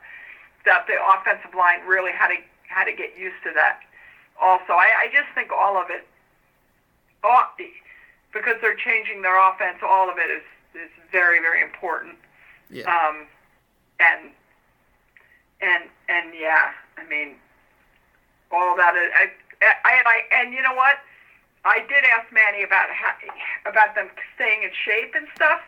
[0.66, 2.36] That the offensive line really had to
[2.68, 3.80] had to get used to that.
[4.42, 6.06] Also, I, I just think all of it,
[7.24, 7.44] all,
[8.34, 10.44] because they're changing their offense, all of it is
[10.76, 12.16] is very very important.
[12.70, 12.90] Yeah.
[12.90, 13.28] Um,
[14.00, 14.32] and
[15.62, 17.36] and and yeah, I mean,
[18.52, 18.96] all that.
[18.96, 20.98] Is, I, I and I and you know what?
[21.66, 23.13] I did ask Manny about how,
[23.70, 25.62] about them staying in shape and stuff,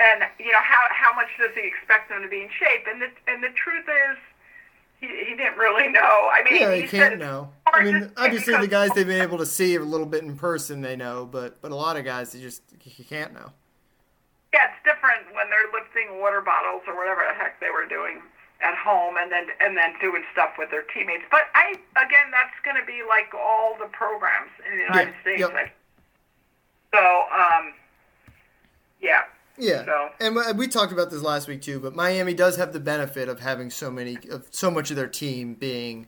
[0.00, 2.86] and you know how how much does he expect them to be in shape?
[2.90, 4.16] And the and the truth is,
[5.00, 6.00] he, he didn't really know.
[6.32, 7.50] I mean, yeah, he you can't know.
[7.66, 10.80] I mean, obviously the guys they've been able to see a little bit in person,
[10.82, 13.52] they know, but but a lot of guys they just you can't know.
[14.54, 18.22] Yeah, it's different when they're lifting water bottles or whatever the heck they were doing
[18.62, 21.24] at home, and then and then doing stuff with their teammates.
[21.30, 25.20] But I again, that's going to be like all the programs in the United Yeah,
[25.22, 25.40] States.
[25.40, 25.52] yep.
[25.54, 25.72] I-
[26.94, 27.02] So,
[27.36, 27.74] um,
[29.02, 29.24] yeah,
[29.58, 31.78] Yeah, So- and we- we talked about this last week too.
[31.80, 35.06] But Miami does have the benefit of having so many, of so much of their
[35.06, 36.06] team being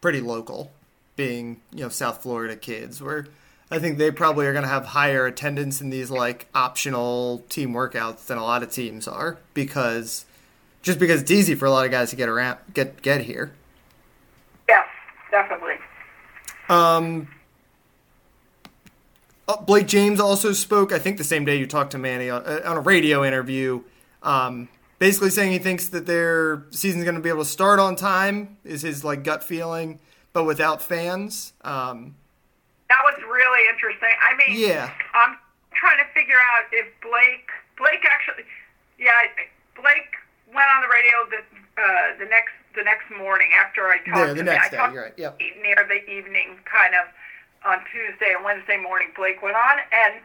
[0.00, 0.70] pretty local,
[1.16, 3.00] being you know South Florida kids.
[3.00, 3.26] Where
[3.70, 7.72] I think they probably are going to have higher attendance in these like optional team
[7.72, 10.24] workouts than a lot of teams are because
[10.82, 13.52] just because it's easy for a lot of guys to get around, get get here.
[14.68, 14.86] yes,
[15.30, 15.74] definitely.
[16.68, 17.28] Um,
[19.56, 22.60] Blake James also spoke, I think the same day you talked to Manny on, uh,
[22.64, 23.82] on a radio interview,
[24.22, 27.96] um, basically saying he thinks that their season's going to be able to start on
[27.96, 30.00] time is his like gut feeling,
[30.32, 31.54] but without fans.
[31.62, 32.14] Um,
[32.90, 34.10] That was really interesting.
[34.20, 34.90] I mean, Yeah.
[35.14, 35.38] I'm
[35.74, 38.44] trying to figure out if Blake Blake actually,
[38.98, 39.48] yeah, I-
[39.80, 40.12] Blake
[40.52, 44.26] went on the radio the uh, the next the next morning after I talked Yeah,
[44.26, 44.46] to the him.
[44.46, 45.38] next I day, talked right, yep.
[45.62, 47.06] Near the evening, kind of
[47.66, 50.22] on Tuesday and Wednesday morning, Blake went on, and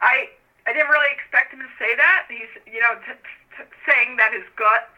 [0.00, 0.30] I
[0.66, 2.26] I didn't really expect him to say that.
[2.28, 3.18] He's you know t-
[3.58, 4.90] t- saying that his gut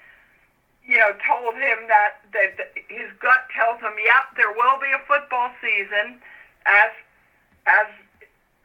[0.87, 4.93] you know, told him that, that that his gut tells him, yep, there will be
[4.93, 6.21] a football season
[6.69, 6.93] as
[7.67, 7.89] as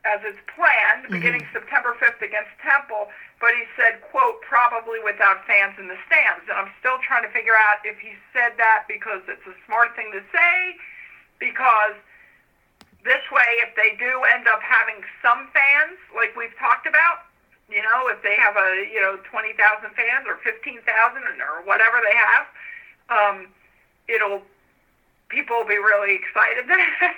[0.04, 1.16] as it's planned, mm-hmm.
[1.16, 3.08] beginning September 5th against Temple.
[3.40, 6.44] But he said, quote, probably without fans in the stands.
[6.52, 9.96] And I'm still trying to figure out if he said that because it's a smart
[9.96, 10.76] thing to say,
[11.40, 11.96] because
[13.04, 17.24] this way, if they do end up having some fans, like we've talked about,
[17.72, 21.64] you know, if they have a you know twenty thousand fans or fifteen thousand or
[21.64, 22.46] whatever they have,
[23.10, 23.48] um,
[24.08, 24.42] it'll
[25.30, 26.80] people will be really excited that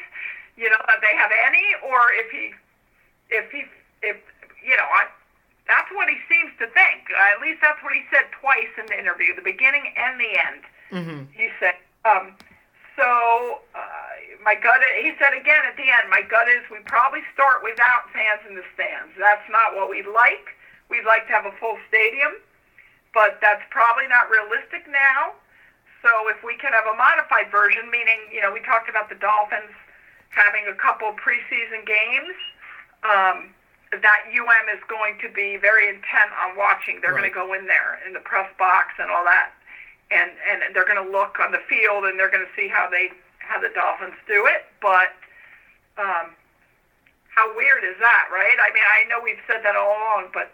[0.58, 2.54] you know that they have any, or if he
[3.30, 3.64] if he
[4.02, 4.18] if
[4.64, 5.08] you know I.
[5.68, 7.08] That's what he seems to think.
[7.16, 10.62] At least that's what he said twice in the interview, the beginning and the end.
[10.92, 11.28] mhm.
[11.32, 12.34] He said, um,
[12.96, 14.02] so uh,
[14.44, 18.10] my gut, he said again at the end, my gut is we probably start without
[18.12, 19.14] fans in the stands.
[19.18, 20.58] That's not what we'd like.
[20.90, 22.36] We'd like to have a full stadium,
[23.14, 25.38] but that's probably not realistic now.
[26.02, 29.16] So if we can have a modified version, meaning, you know, we talked about the
[29.22, 29.72] Dolphins
[30.34, 32.36] having a couple preseason games,
[33.06, 33.54] um,
[33.94, 37.00] that UM is going to be very intent on watching.
[37.00, 39.54] They're going to go in there in the press box and all that
[40.12, 42.90] and and they're going to look on the field and they're going to see how
[42.90, 44.66] they how the Dolphins do it.
[44.82, 45.14] But
[45.98, 46.36] um,
[47.36, 48.56] how weird is that, right?
[48.62, 50.52] I mean, I know we've said that all along, but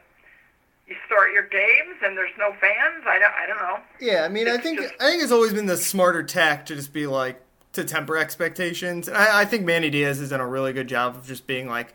[0.87, 3.03] you start your games and there's no fans.
[3.07, 3.79] I don't I don't know.
[3.99, 6.75] Yeah, I mean, I think just- I think it's always been the smarter tack to
[6.75, 7.41] just be like
[7.73, 9.07] to temper expectations.
[9.07, 11.67] And I, I think Manny Diaz has done a really good job of just being
[11.67, 11.93] like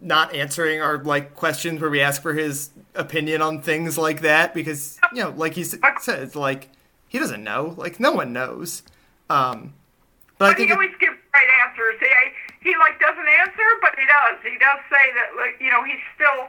[0.00, 4.54] not answering our like questions where we ask for his opinion on things like that
[4.54, 6.70] because you know, like he said, it's like
[7.10, 7.74] he doesn't know.
[7.76, 8.82] Like no one knows.
[9.28, 9.74] Um,
[10.38, 12.00] but I think he it- always gives right answers.
[12.00, 14.38] He he like doesn't answer, but he does.
[14.42, 16.48] He does say that like you know he's still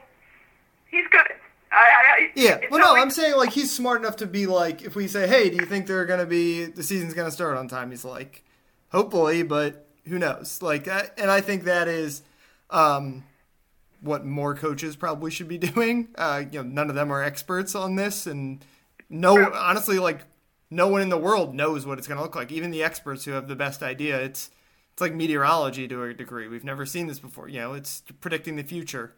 [0.90, 1.28] he's good.
[1.74, 4.94] I, I, Yeah, well, no, I'm saying like he's smart enough to be like, if
[4.96, 7.92] we say, "Hey, do you think they're gonna be the season's gonna start on time?"
[7.92, 8.44] He's like,
[8.92, 12.24] "Hopefully, but who knows?" Like, I, and I think that is
[12.72, 13.24] um,
[14.02, 16.10] what more coaches probably should be doing.
[16.18, 18.66] Uh, you know, none of them are experts on this, and
[19.10, 20.26] no, honestly, like
[20.72, 22.52] no one in the world knows what it's gonna look like.
[22.52, 24.50] Even the experts who have the best idea, it's
[24.94, 26.48] it's like meteorology to a degree.
[26.48, 27.48] We've never seen this before.
[27.48, 29.16] You know, it's predicting the future.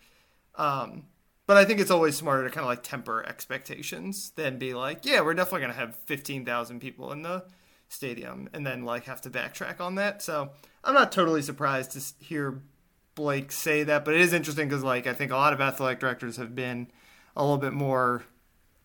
[0.55, 1.05] Um,
[1.45, 5.05] but I think it's always smarter to kind of like temper expectations than be like,
[5.05, 7.45] yeah, we're definitely going to have 15,000 people in the
[7.89, 10.21] stadium and then like have to backtrack on that.
[10.21, 10.51] So
[10.83, 12.61] I'm not totally surprised to hear
[13.15, 15.99] Blake say that, but it is interesting because like I think a lot of athletic
[15.99, 16.87] directors have been
[17.35, 18.23] a little bit more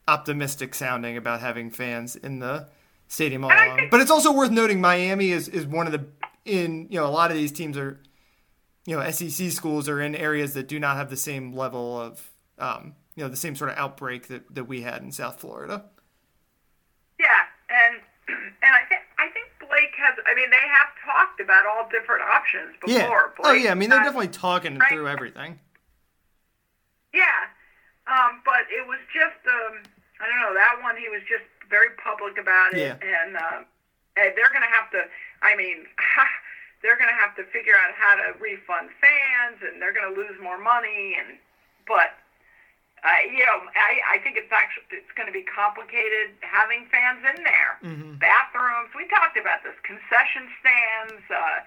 [0.09, 2.69] optimistic sounding about having fans in the
[3.07, 3.77] stadium all along.
[3.79, 6.07] think- But it's also worth noting Miami is, is one of the
[6.45, 8.01] in you know a lot of these teams are
[8.87, 12.31] you know SEC schools are in areas that do not have the same level of
[12.59, 15.85] um, you know, the same sort of outbreak that, that we had in South Florida.
[17.21, 17.27] Yeah,
[17.69, 20.15] and and I think I think Blake has.
[20.27, 22.99] I mean, they have talked about all different options before.
[22.99, 23.09] Yeah.
[23.37, 23.71] Blake oh yeah.
[23.71, 24.89] I mean, they're has- definitely talking Right.
[24.91, 25.59] through everything.
[27.13, 27.25] Yeah,
[28.07, 29.83] um, but it was just um,
[30.21, 30.97] I don't know that one.
[30.97, 32.97] He was just very public about it, Yeah.
[32.99, 35.07] and, and they're going to have to.
[35.43, 35.87] I mean,
[36.83, 40.17] they're going to have to figure out how to refund fans, and they're going to
[40.19, 41.15] lose more money.
[41.19, 41.39] And
[41.87, 42.19] but
[43.07, 47.23] uh, you know, I, I think it's actually it's going to be complicated having fans
[47.23, 47.79] in there.
[48.19, 48.91] Bathrooms.
[48.99, 49.79] We talked about this.
[49.87, 51.23] Concession stands.
[51.31, 51.63] Uh,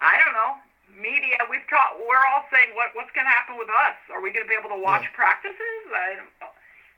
[0.00, 0.56] I don't know.
[0.96, 1.36] Media.
[1.52, 2.00] We've talked.
[2.00, 3.96] We're all saying what what's going to happen with us?
[4.08, 5.12] Are we going to be able to watch Yeah.
[5.12, 5.82] practices?
[5.92, 6.50] I don't know.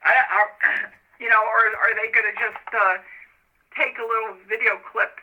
[0.05, 0.51] I, are,
[1.23, 2.99] you know, or are they going to just uh,
[3.75, 5.19] take a little video clip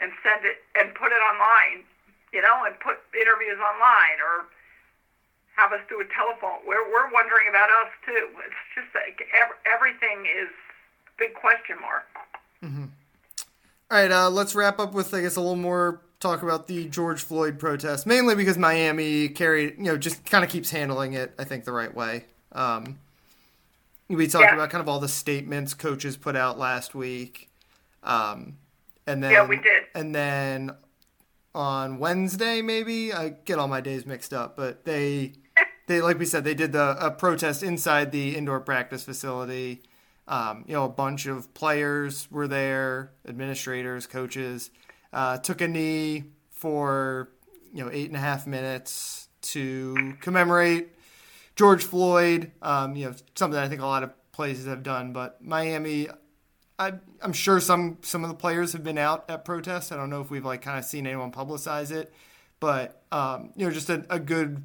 [0.00, 1.84] and send it and put it online?
[2.32, 4.50] You know, and put interviews online or
[5.56, 6.66] have us do a telephone.
[6.66, 8.28] We're we're wondering about us too.
[8.42, 12.04] It's just like ev- everything is a big question mark.
[13.90, 16.88] All right, uh, let's wrap up with I guess a little more talk about the
[16.88, 21.34] George Floyd protest, mainly because Miami carried, you know, just kind of keeps handling it.
[21.38, 22.24] I think the right way.
[22.52, 22.98] Um,
[24.08, 24.54] we talked Yeah.
[24.54, 27.50] about kind of all the statements coaches put out last week,
[28.02, 28.58] um,
[29.06, 29.84] and then Yeah, we did.
[29.94, 30.72] and then
[31.54, 35.32] on Wednesday maybe I get all my days mixed up, but they
[35.86, 39.82] they like we said they did the a protest inside the indoor practice facility.
[40.26, 44.70] Um, you know, a bunch of players were there, administrators, coaches,
[45.12, 47.28] uh, took a knee for
[47.72, 50.88] you know eight and a half minutes to commemorate
[51.56, 52.52] George Floyd.
[52.62, 56.08] Um, you know, something I think a lot of places have done, but Miami.
[56.76, 59.92] I, I'm sure some some of the players have been out at protests.
[59.92, 62.12] I don't know if we've like kind of seen anyone publicize it,
[62.58, 64.60] but um, you know, just a, a good,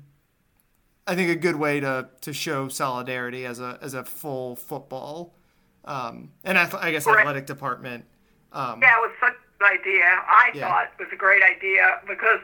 [1.05, 5.35] I think a good way to to show solidarity as a as a full football,
[5.85, 7.19] um, and ath- I guess Correct.
[7.19, 8.05] athletic department.
[8.53, 10.05] Um, Yeah, it was such an idea.
[10.05, 10.67] I Yeah.
[10.67, 12.39] thought it was a great idea because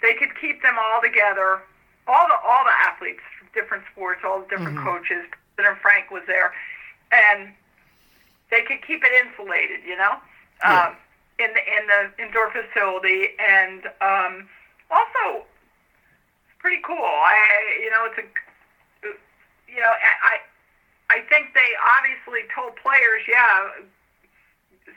[0.00, 1.60] they could keep them all together.
[2.06, 3.20] All the all the athletes,
[3.54, 5.24] different sports, all the different coaches.
[5.56, 6.52] President Frenk was there,
[7.12, 7.52] and
[8.50, 9.80] they could keep it insulated.
[9.86, 10.16] You know,
[10.64, 10.86] Yeah.
[10.88, 10.96] um,
[11.38, 14.48] in the in the indoor facility, and um,
[14.90, 17.04] also it's pretty cool.
[17.04, 18.26] I you know it's a
[19.68, 20.46] you know I I-
[21.12, 23.68] I think they obviously told players, yeah,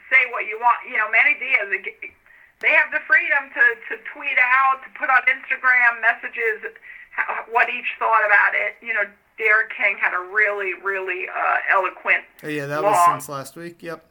[0.08, 0.78] say what you want.
[0.88, 1.68] You know, Manny Diaz,
[2.60, 6.72] they have the freedom to, to tweet out, to put on Instagram messages
[7.16, 8.76] how, what each thought about it.
[8.84, 9.04] You know,
[9.38, 13.82] D'Eriq King had a really, really uh, eloquent, oh, yeah, that was since last week.
[13.82, 14.04] Yep.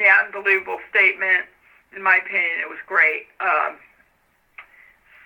[0.00, 1.44] yeah, unbelievable statement.
[1.94, 3.26] In my opinion, it was great.
[3.40, 3.76] Um,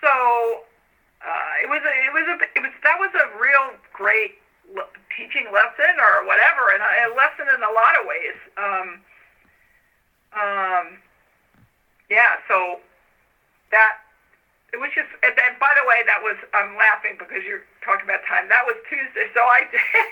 [0.01, 0.65] so
[1.21, 4.41] uh, it was a, it was a, it was that was a real great
[4.73, 8.37] le- teaching lesson or whatever, and a, a lesson in a lot of ways.
[8.57, 8.87] Um,
[10.33, 10.85] um,
[12.09, 12.81] yeah, so
[13.71, 14.04] that
[14.75, 15.07] it was just.
[15.23, 18.51] And then, by the way, that was I'm laughing because you're talking about time.
[18.51, 19.63] That was Tuesday, so I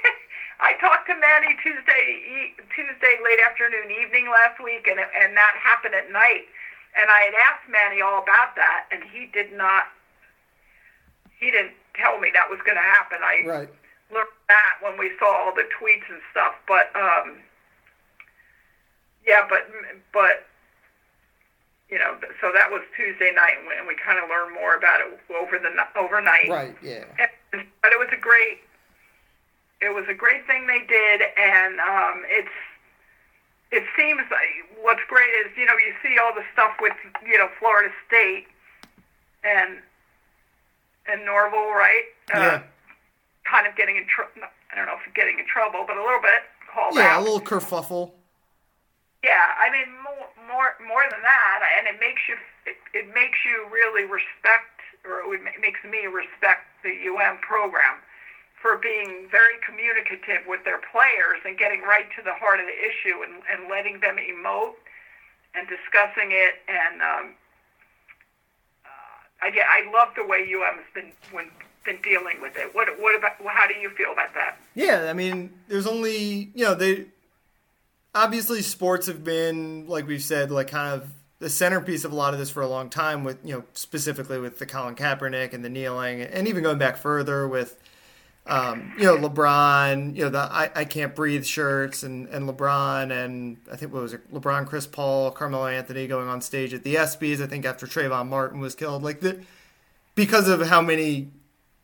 [0.63, 5.93] I talked to Manny Tuesday Tuesday late afternoon, evening last week, and and that happened
[5.99, 6.47] at night.
[6.95, 9.91] And I had asked Manny all about that, and he did not.
[11.36, 13.19] He didn't tell me that was going to happen.
[13.19, 13.69] I Right.
[14.10, 16.54] learned that when we saw all the tweets and stuff.
[16.67, 17.43] But um,
[19.28, 19.67] yeah, but
[20.13, 20.47] but
[21.93, 24.73] you know, so that was Tuesday night, and we, and we kind of learned more
[24.73, 26.49] about it over the overnight.
[26.49, 26.75] Right.
[26.82, 27.06] Yeah.
[27.19, 27.29] And-
[27.84, 28.62] but it was a great,
[29.79, 32.49] it was a great thing they did, and um, it's.
[33.71, 34.49] It seems like
[34.82, 36.93] what's great is you know you see all the stuff with
[37.25, 38.45] you know Florida State
[39.43, 39.77] and
[41.08, 42.06] and Norvell, right?
[42.29, 42.63] Yeah.
[43.45, 44.32] kind of getting in trouble.
[44.71, 46.41] I don't know if getting in trouble, but a little bit
[46.73, 47.19] called Yeah.
[47.19, 48.12] A little kerfuffle.
[49.23, 52.36] Yeah, I mean more, more, more than that, and it makes you,
[52.67, 58.04] it, it makes you really respect, or it makes me respect the UM program
[58.62, 62.75] for being very communicative with their players and getting right to the heart of the
[62.79, 64.75] issue and, and letting them emote
[65.56, 66.56] and discussing it.
[66.67, 67.25] And um,
[68.85, 71.48] uh, I, get- I love the way UM has been when,
[71.85, 72.73] been dealing with it.
[72.75, 73.33] What, what about?
[73.45, 74.58] How do you feel about that?
[74.75, 77.06] Yeah, I mean, there's only you know they
[78.15, 81.09] obviously sports have been like we've said like kind of
[81.39, 84.39] the centerpiece of a lot of this for a long time with you know specifically
[84.39, 87.79] with the Colin Kaepernick and the kneeling and even going back further with
[88.45, 93.11] um, you know LeBron you know the I, I can't breathe shirts and and LeBron
[93.11, 96.83] and I think what was it LeBron Chris Paul Carmelo Anthony going on stage at
[96.83, 99.43] the ESPYS I think after Trayvon Martin was killed like the
[100.15, 101.31] because of how many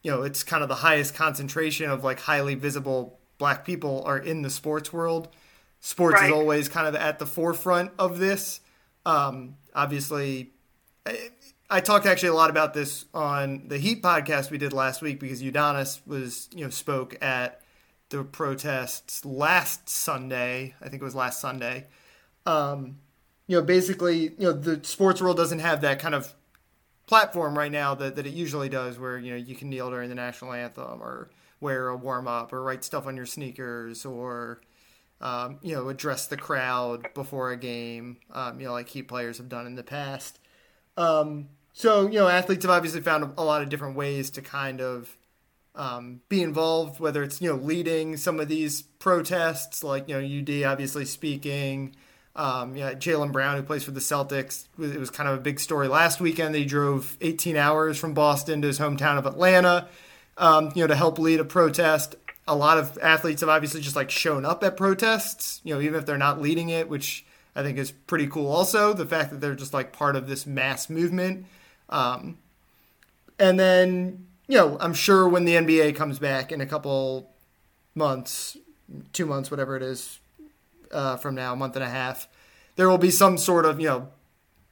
[0.03, 4.19] you know it's kind of the highest concentration of like highly visible black people are
[4.19, 5.29] in the sports world.
[5.81, 6.27] Sports Right.
[6.27, 8.59] is always kind of at the forefront of this.
[9.05, 10.51] Um, obviously,
[11.05, 11.29] I,
[11.69, 15.19] I talked actually a lot about this on the Heat podcast we did last week
[15.19, 17.61] because Udonis was you know spoke at
[18.09, 20.73] the protests last Sunday.
[20.81, 21.85] I think it was last Sunday.
[22.45, 22.97] Um,
[23.47, 26.33] you know, basically, you know, the sports world doesn't have that kind of
[27.07, 30.09] platform right now that, that it usually does where, you know, you can kneel during
[30.09, 34.61] the national anthem or wear a warm up or write stuff on your sneakers or,
[35.21, 39.37] um, you know, address the crowd before a game, um, you know, like key players
[39.37, 40.39] have done in the past.
[40.97, 44.81] Um, so, you know, athletes have obviously found a lot of different ways to kind
[44.81, 45.17] of
[45.75, 50.41] um, be involved, whether it's, you know, leading some of these protests, like, you know,
[50.41, 51.95] UD obviously speaking.
[52.35, 55.59] Um, yeah, Jaylen Brown, who plays for the Celtics, it was kind of a big
[55.59, 56.55] story last weekend.
[56.55, 59.89] They drove 18 hours from Boston to his hometown of Atlanta,
[60.37, 62.15] um, you know, to help lead a protest.
[62.49, 65.99] A lot of athletes have obviously just like shown up at protests, you know, even
[65.99, 67.25] if they're not leading it, which
[67.55, 68.47] I think is pretty cool.
[68.47, 71.45] Also, the fact that they're just like part of this mass movement.
[71.89, 72.37] Um,
[73.37, 77.31] and then, you know, I'm sure when the NBA comes back in a couple
[77.95, 78.57] months,
[79.13, 80.19] two months, whatever it is,
[80.91, 82.27] uh, from now, a month and a half,
[82.75, 84.07] there will be some sort of, you know,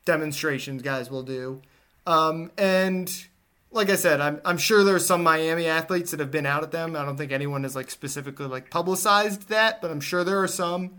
[0.06, 1.62] demonstrations guys will do.
[2.06, 3.28] Um, and
[3.72, 6.72] like I said, I'm, I'm sure there's some Miami athletes that have been out at
[6.72, 6.96] them.
[6.96, 10.48] I don't think anyone has like specifically like publicized that, but I'm sure there are
[10.48, 10.96] some.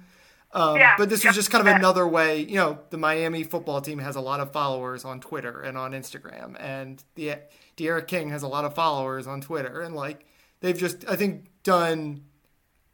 [0.53, 3.83] Um, Yeah, but this was just kind of another way, you know, the Miami football
[3.83, 7.35] team has a lot of followers on Twitter and on Instagram, and the
[7.77, 10.25] D'Eriq King has a lot of followers on Twitter, and like
[10.61, 12.23] they've just, I think, done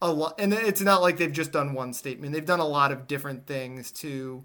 [0.02, 2.32] a lot, and it's not like they've just done one statement.
[2.32, 4.44] They've done a lot of different things to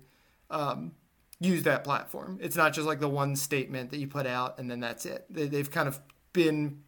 [0.51, 0.91] um,
[1.39, 2.37] use that platform.
[2.41, 5.25] It's not just like the one statement that you put out and then that's it.
[5.29, 5.99] They, they've kind of
[6.33, 6.81] been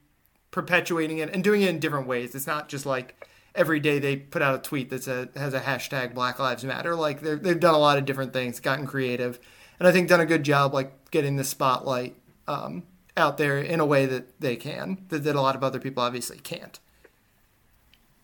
[0.51, 2.35] perpetuating it and doing it in different ways.
[2.35, 6.13] It's not just like every day they put out a tweet that has a hashtag
[6.13, 6.95] Black Lives Matter.
[6.95, 9.39] Like they've done a lot of different things, gotten creative,
[9.79, 12.15] and I think done a good job like getting the spotlight
[12.47, 12.83] um,
[13.15, 16.03] out there in a way that they can that, that a lot of other people
[16.03, 16.79] obviously can't.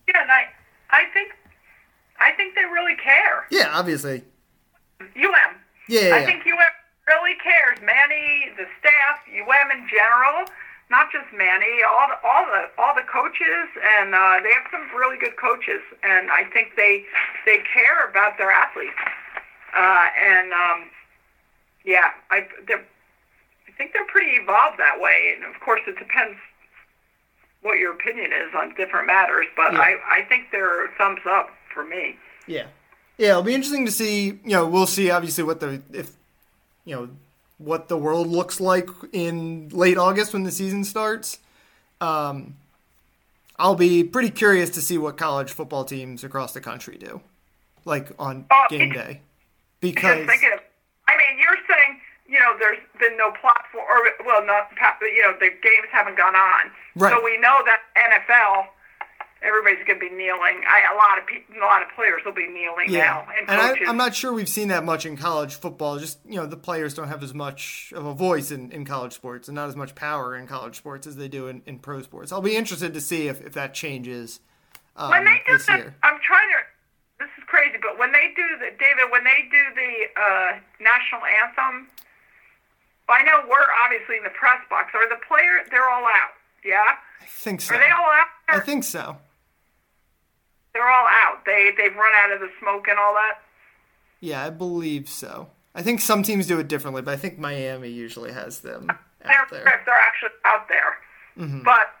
[0.06, 0.44] Yeah, and I,
[0.90, 1.32] I think,
[2.18, 3.46] I think they really care.
[3.50, 4.24] Yeah, obviously.
[5.00, 5.56] UM.
[5.88, 6.58] Yeah, I think UM
[7.08, 7.78] really cares.
[7.80, 10.44] Manny, the staff, UM in general,
[10.90, 13.68] not just Manny, all the all the all the coaches,
[13.98, 17.04] and uh, they have some really good coaches, and I think they
[17.46, 18.96] they care about their athletes.
[19.74, 20.90] Uh, and um,
[21.84, 22.84] yeah, I they're,
[23.68, 26.36] I think they're pretty evolved that way, and of course it depends
[27.62, 29.80] what your opinion is on different matters, but Yeah.
[29.80, 32.16] I I think they're thumbs up for me.
[32.46, 32.66] Yeah,
[33.18, 33.30] yeah.
[33.30, 34.26] It'll be interesting to see.
[34.26, 36.12] You know, we'll see obviously what the if
[36.84, 37.08] you know
[37.58, 41.38] what the world looks like in late August when the season starts.
[42.00, 42.56] Um,
[43.58, 47.20] I'll be pretty curious to see what college football teams across the country do,
[47.84, 49.20] like on Oh, game day,
[49.80, 50.50] because thinking
[51.08, 54.68] I mean, you're saying, you know, there's been no platform, or, well, not,
[55.00, 56.70] you know, the games haven't gone on.
[56.94, 57.12] Right.
[57.12, 58.68] So we know that NFL,
[59.42, 60.62] everybody's going to be kneeling.
[60.66, 63.26] I, a lot of people, a lot of players will be kneeling now.
[63.38, 65.98] And, and I, I'm not sure we've seen that much in college football.
[65.98, 69.12] Just you know, the players don't have as much of a voice in, in college
[69.12, 72.02] sports, and not as much power in college sports as they do in, in pro
[72.02, 72.32] sports.
[72.32, 74.40] I'll be interested to see if, if that changes
[74.96, 75.94] um, when they do this the, year.
[76.02, 79.62] I'm trying to, this is crazy, but when they do the, David, when they do
[79.74, 81.88] the uh, national anthem,
[83.08, 84.92] I know we're obviously in the press box.
[84.94, 86.34] Are the players, they're all out,
[86.64, 86.98] yeah?
[87.22, 87.74] I think so.
[87.74, 88.26] Are they all out?
[88.48, 89.16] I think so.
[90.74, 91.44] They're all out.
[91.46, 93.38] They they've run out of the smoke and all that.
[94.20, 95.48] Yeah, I believe so.
[95.74, 98.86] I think some teams do it differently, but I think Miami usually has them
[99.22, 99.60] They're out there.
[99.64, 99.84] Mm-hmm.
[99.86, 100.98] they're actually out there.
[101.64, 101.92] But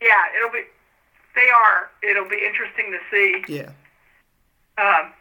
[0.00, 0.62] yeah, it'll be
[1.34, 1.90] they are.
[2.02, 3.70] It'll be interesting to see Yeah.
[4.78, 5.12] um,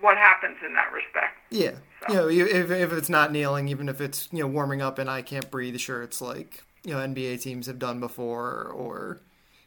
[0.00, 1.36] what happens in that respect.
[1.50, 1.72] Yeah.
[2.08, 5.08] You know, if, if it's not kneeling, even if it's, you know, warming up and
[5.10, 9.20] I can't breathe shirts like, you know, NBA teams have done before or,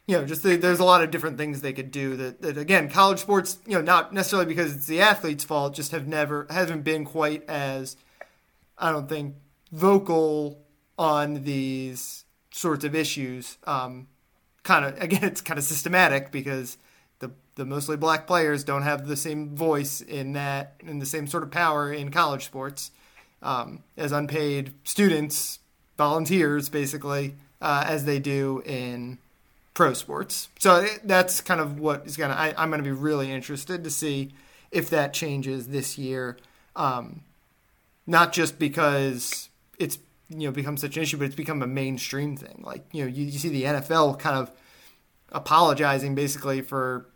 [0.06, 2.58] you know, just the, there's a lot of different things they could do that, that,
[2.58, 6.46] again, college sports, you know, not necessarily because it's the athlete's fault, just have never,
[6.50, 7.96] haven't been quite as,
[8.76, 9.36] I don't think,
[9.72, 10.58] vocal
[10.98, 13.56] on these sorts of issues.
[13.64, 14.08] Um,
[14.62, 16.76] kind of, again, it's kind of systematic because
[17.20, 21.26] the, the mostly black players don't have the same voice in that, in the same
[21.26, 22.90] sort of power in college sports
[23.42, 25.60] um, as unpaid students,
[25.96, 29.18] volunteers, basically, uh, as they do in
[29.74, 30.48] pro sports.
[30.58, 32.34] So that's kind of what is gonna.
[32.34, 34.32] I, I'm gonna be really interested to see
[34.70, 36.38] if that changes this year.
[36.76, 37.22] Um,
[38.06, 39.98] not just because it's
[40.28, 42.62] you know become such an issue, but it's become a mainstream thing.
[42.64, 44.50] Like you know, you, you see the NFL kind of
[45.32, 47.06] apologizing basically for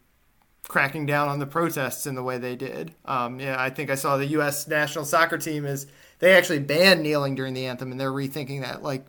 [0.65, 2.95] cracking down on the protests in the way they did.
[3.05, 4.69] Um, yeah, I think I saw the U.S.
[4.69, 5.87] national soccer team is
[6.19, 8.83] they actually banned kneeling during the anthem, and they're rethinking that.
[8.83, 9.07] Like,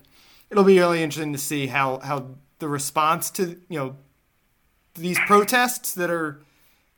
[0.49, 3.95] it'll be really interesting to see how how the response to you know
[4.95, 6.41] these protests that are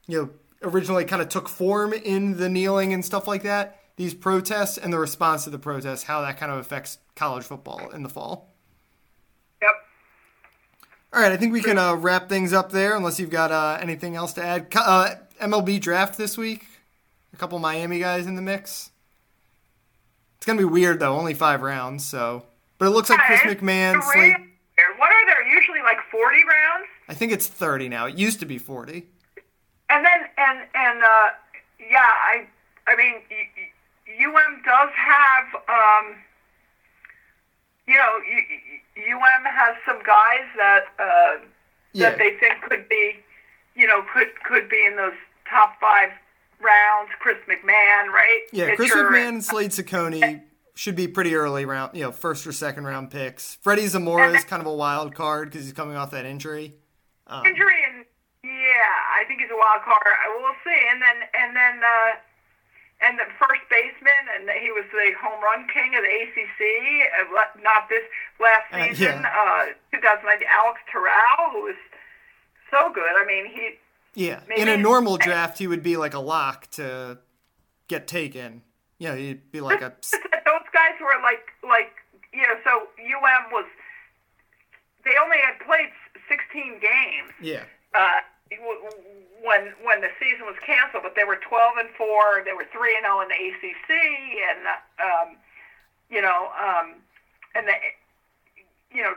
[0.07, 0.30] you know
[0.64, 3.80] originally kind of took form in the kneeling and stuff like that.
[3.95, 7.89] These protests and the response to the protests, how that kind of affects college football
[7.89, 8.53] in the fall.
[9.62, 9.72] Yep.
[11.14, 13.78] All right, I think we can uh, wrap things up there, unless you've got uh,
[13.82, 14.68] anything else to add.
[14.76, 16.66] Uh, MLB draft this week.
[17.34, 18.91] A couple Miami guys in the mix.
[20.38, 22.03] It's gonna be weird though, only five rounds.
[22.03, 22.45] So,
[22.78, 24.01] but it looks like Chris McMahon.
[24.12, 24.36] Slade,
[24.97, 26.87] what are there usually like forty rounds?
[27.09, 28.05] I think it's thirty now.
[28.07, 29.07] It used to be forty.
[29.89, 31.29] And then and and uh,
[31.79, 31.99] yeah,
[32.31, 32.47] I
[32.87, 33.15] I mean
[34.07, 36.15] UM does have um,
[37.87, 38.13] you know
[38.97, 41.45] UM has some guys that uh,
[41.93, 42.09] Yeah.
[42.09, 43.17] that they think could be
[43.75, 45.13] you know could could be in those
[45.49, 46.09] top five
[46.61, 47.09] rounds.
[47.19, 48.41] Chris McMahon, right?
[48.53, 50.41] Yeah, Chris McMahon and Slade Cecconi
[50.74, 53.55] should be pretty early round, you know, first or second round picks.
[53.61, 56.76] Freddy Zamora is kind of a wild card because he's coming off that injury.
[57.28, 58.05] Um, injury and
[58.43, 58.49] yeah,
[59.19, 60.01] I think he's a wild card.
[60.39, 60.80] We'll see.
[60.91, 62.11] And then and then uh,
[63.03, 66.61] and the first baseman, and he was the home run king of the ACC.
[67.19, 68.03] Uh, not this
[68.39, 69.65] last Uh, season, yeah.
[69.91, 70.47] uh, 2019.
[70.49, 71.76] Alex Toral, who was
[72.69, 73.11] so good.
[73.17, 73.69] I mean, he
[74.13, 77.19] yeah, Maybe- in a normal draft, he would be like a lock to
[77.88, 78.61] get taken.
[78.99, 79.93] You know, he'd be like a
[81.01, 81.93] were like like
[82.33, 82.57] you know.
[82.63, 83.65] So UM was
[85.03, 85.89] they only had played
[86.29, 87.33] 16 games.
[87.41, 88.21] yeah, uh,
[89.41, 92.43] when when the season was canceled, but they were 12 and four.
[92.45, 94.61] They were three and zero in the ACC, and
[95.01, 95.27] um,
[96.09, 97.01] you know, um,
[97.55, 97.73] and the
[98.91, 99.15] you know,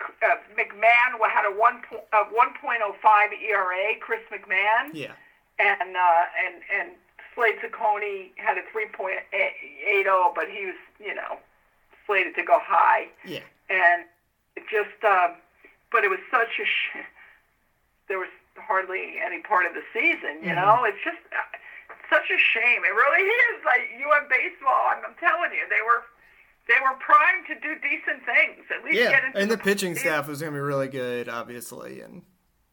[0.00, 3.96] uh, McMahon had a one po- uh, 1.05 ERA.
[4.00, 5.12] Chris McMahon yeah,
[5.58, 6.90] and uh, and and
[7.40, 9.16] Slade Cecconi had a 3.80,
[10.12, 11.40] oh, but he was you know
[12.06, 13.40] slated to go high yeah.
[13.70, 14.04] and
[14.56, 15.40] it just um
[15.90, 17.00] but it was such a sh-
[18.08, 21.40] there was hardly any part of the season you know it's just uh,
[22.10, 26.04] such a shame it really is like UM baseball I'm, I'm telling you they were
[26.68, 30.10] they were primed to do decent things at least get Yeah, and the pitching season.
[30.10, 32.22] staff was going to be really good, obviously, and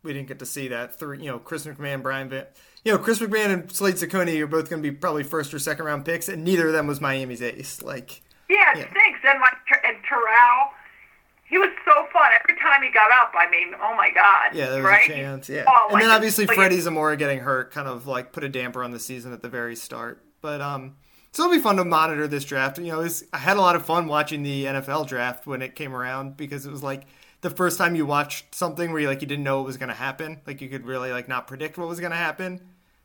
[0.03, 1.17] we didn't get to see that through.
[1.17, 2.45] You know, Chris McMahon, Brian, Van,
[2.83, 5.59] you know, Chris McMahon and Slade Cecconi are both going to be probably first or
[5.59, 7.81] second round picks, and neither of them was Miami's ace.
[7.81, 8.89] Like, yeah it Yeah.
[8.91, 9.53] stinks and like
[9.83, 10.71] and Toral
[11.49, 14.67] he was so fun every time he got up I mean oh my god yeah,
[14.69, 15.49] there was right a chance.
[15.49, 18.43] Yeah, Oh, and like then obviously like Freddy Zamora getting hurt kind of like put
[18.45, 20.23] a damper on the season at the very start.
[20.41, 20.95] But um,
[21.33, 22.77] so it'll be fun to monitor this draft.
[22.79, 25.75] You know, it's, I had a lot of fun watching the NFL draft when it
[25.75, 27.03] came around because it was like
[27.47, 29.89] the first time you watched something where you like you didn't know what was going
[29.89, 30.41] to happen.
[30.45, 32.61] Like you could really like not predict what was going to happen.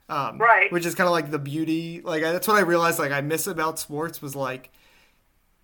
[0.09, 0.71] Um, Right.
[0.73, 2.01] Which is kind of like the beauty.
[2.03, 2.99] Like I, that's what I realized.
[2.99, 4.71] Like I miss about sports was like,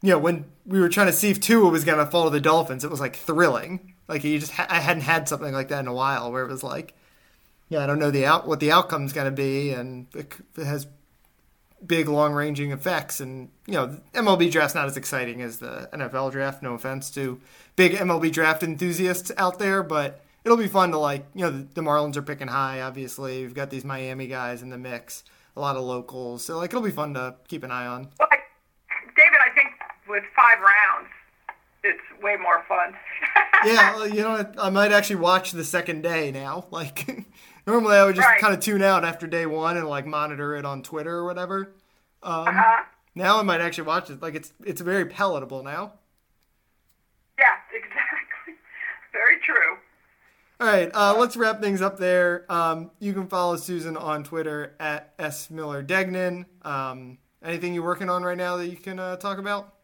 [0.03, 2.31] you know, when we were trying to see if Tua was going to fall to
[2.31, 3.95] the Dolphins, it was like thrilling.
[4.07, 6.49] Like you just ha- I hadn't had something like that in a while where it
[6.51, 6.95] was like,
[7.69, 10.63] yeah, I don't know the out what the outcome's going to be, and it, c-
[10.63, 10.87] it has
[11.87, 13.21] big long ranging effects.
[13.21, 16.63] And you know, MLB draft's not as exciting as the NFL draft.
[16.63, 17.41] No offense to
[17.77, 21.27] big MLB draft enthusiasts out there, but it'll be fun to like.
[21.35, 22.81] You know, the, the Marlins are picking high.
[22.81, 25.25] Obviously, we've got these Miami guys in the mix,
[25.57, 26.45] a lot of locals.
[26.45, 28.09] So like, it'll be fun to keep an eye on.
[28.19, 28.39] Well, I,
[29.17, 29.71] David, I think
[30.09, 31.09] with five rounds,
[31.85, 32.95] it's way more fun.
[33.65, 34.53] yeah, well, you know?
[34.59, 36.67] I might actually watch the second day now.
[36.71, 37.27] Like,
[37.69, 38.41] normally I would just Right.
[38.41, 41.75] kind of tune out after day one and like monitor it on Twitter or whatever.
[42.23, 42.83] Um, uh,
[43.15, 44.21] now I might actually watch it.
[44.23, 45.93] Like, it's it's very palatable now.
[47.39, 48.55] yeah, exactly.
[49.13, 49.77] Very true.
[50.61, 52.45] All right, uh, let's wrap things up there.
[52.51, 56.47] Um, you can follow Susan on Twitter at s miller degnan.
[56.63, 59.75] Um, anything you're working on right now that you can uh, talk about?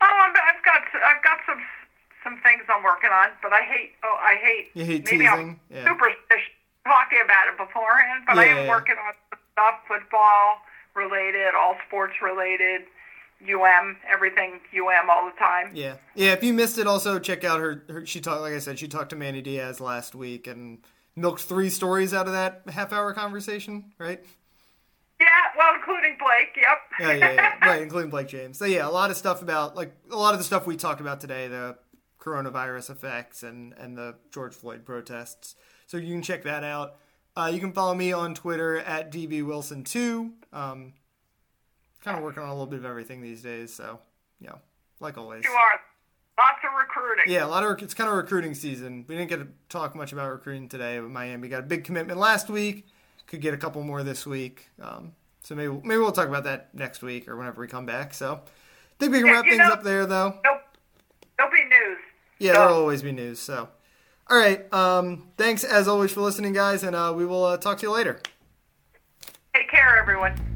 [0.00, 1.58] Oh, I'm, I've got I've got some
[2.22, 5.30] some things I'm working on, but I hate oh I hate You hate maybe teasing?
[5.32, 5.84] I'm Yeah.
[5.84, 6.53] superstitious
[6.84, 9.14] talking about it beforehand, but I am working on
[9.52, 10.60] stuff football
[10.94, 12.82] related, all sports related,
[13.42, 15.70] UM, everything UM all the time.
[15.74, 16.32] Yeah, yeah.
[16.32, 17.84] If you missed it, also check out her.
[17.88, 20.78] her she talked, like I said, she talked to Manny Diaz last week and
[21.16, 23.92] milked three stories out of that half-hour conversation.
[23.98, 24.24] Right?
[25.20, 25.26] Yeah,
[25.56, 26.56] well, including Blake.
[26.56, 26.78] Yep.
[27.00, 27.68] Yeah, yeah, yeah.
[27.68, 28.58] right, including Blake James.
[28.58, 31.00] So yeah, a lot of stuff about like a lot of the stuff we talked
[31.00, 31.76] about today, the
[32.20, 35.56] coronavirus effects and and the George Floyd protests.
[35.94, 36.96] So you can check that out.
[37.36, 40.32] Uh, you can follow me on Twitter at dbwilson2.
[40.52, 40.92] Um,
[42.02, 43.72] kind of working on a little bit of everything these days.
[43.72, 44.00] So,
[44.40, 44.58] you know,
[44.98, 45.44] like always.
[45.44, 45.80] You are.
[46.36, 47.32] Lots of recruiting.
[47.32, 49.04] Yeah, a lot of it's kind of recruiting season.
[49.06, 52.18] We didn't get to talk much about recruiting today, but Miami got a big commitment
[52.18, 52.88] last week.
[53.28, 54.70] Could get a couple more this week.
[54.82, 58.14] Um, so maybe maybe we'll talk about that next week or whenever we come back.
[58.14, 58.40] So, I
[58.98, 60.40] think we can Yeah, wrap things know- up there, though.
[60.44, 60.60] Nope.
[61.38, 61.98] There'll be news.
[62.40, 63.38] Yeah, So- there'll always be news.
[63.38, 63.68] So,
[64.28, 64.72] all right.
[64.72, 67.92] Um, thanks as always for listening, guys, and uh, we will uh, talk to you
[67.92, 68.20] later.
[69.54, 70.53] Take care, everyone.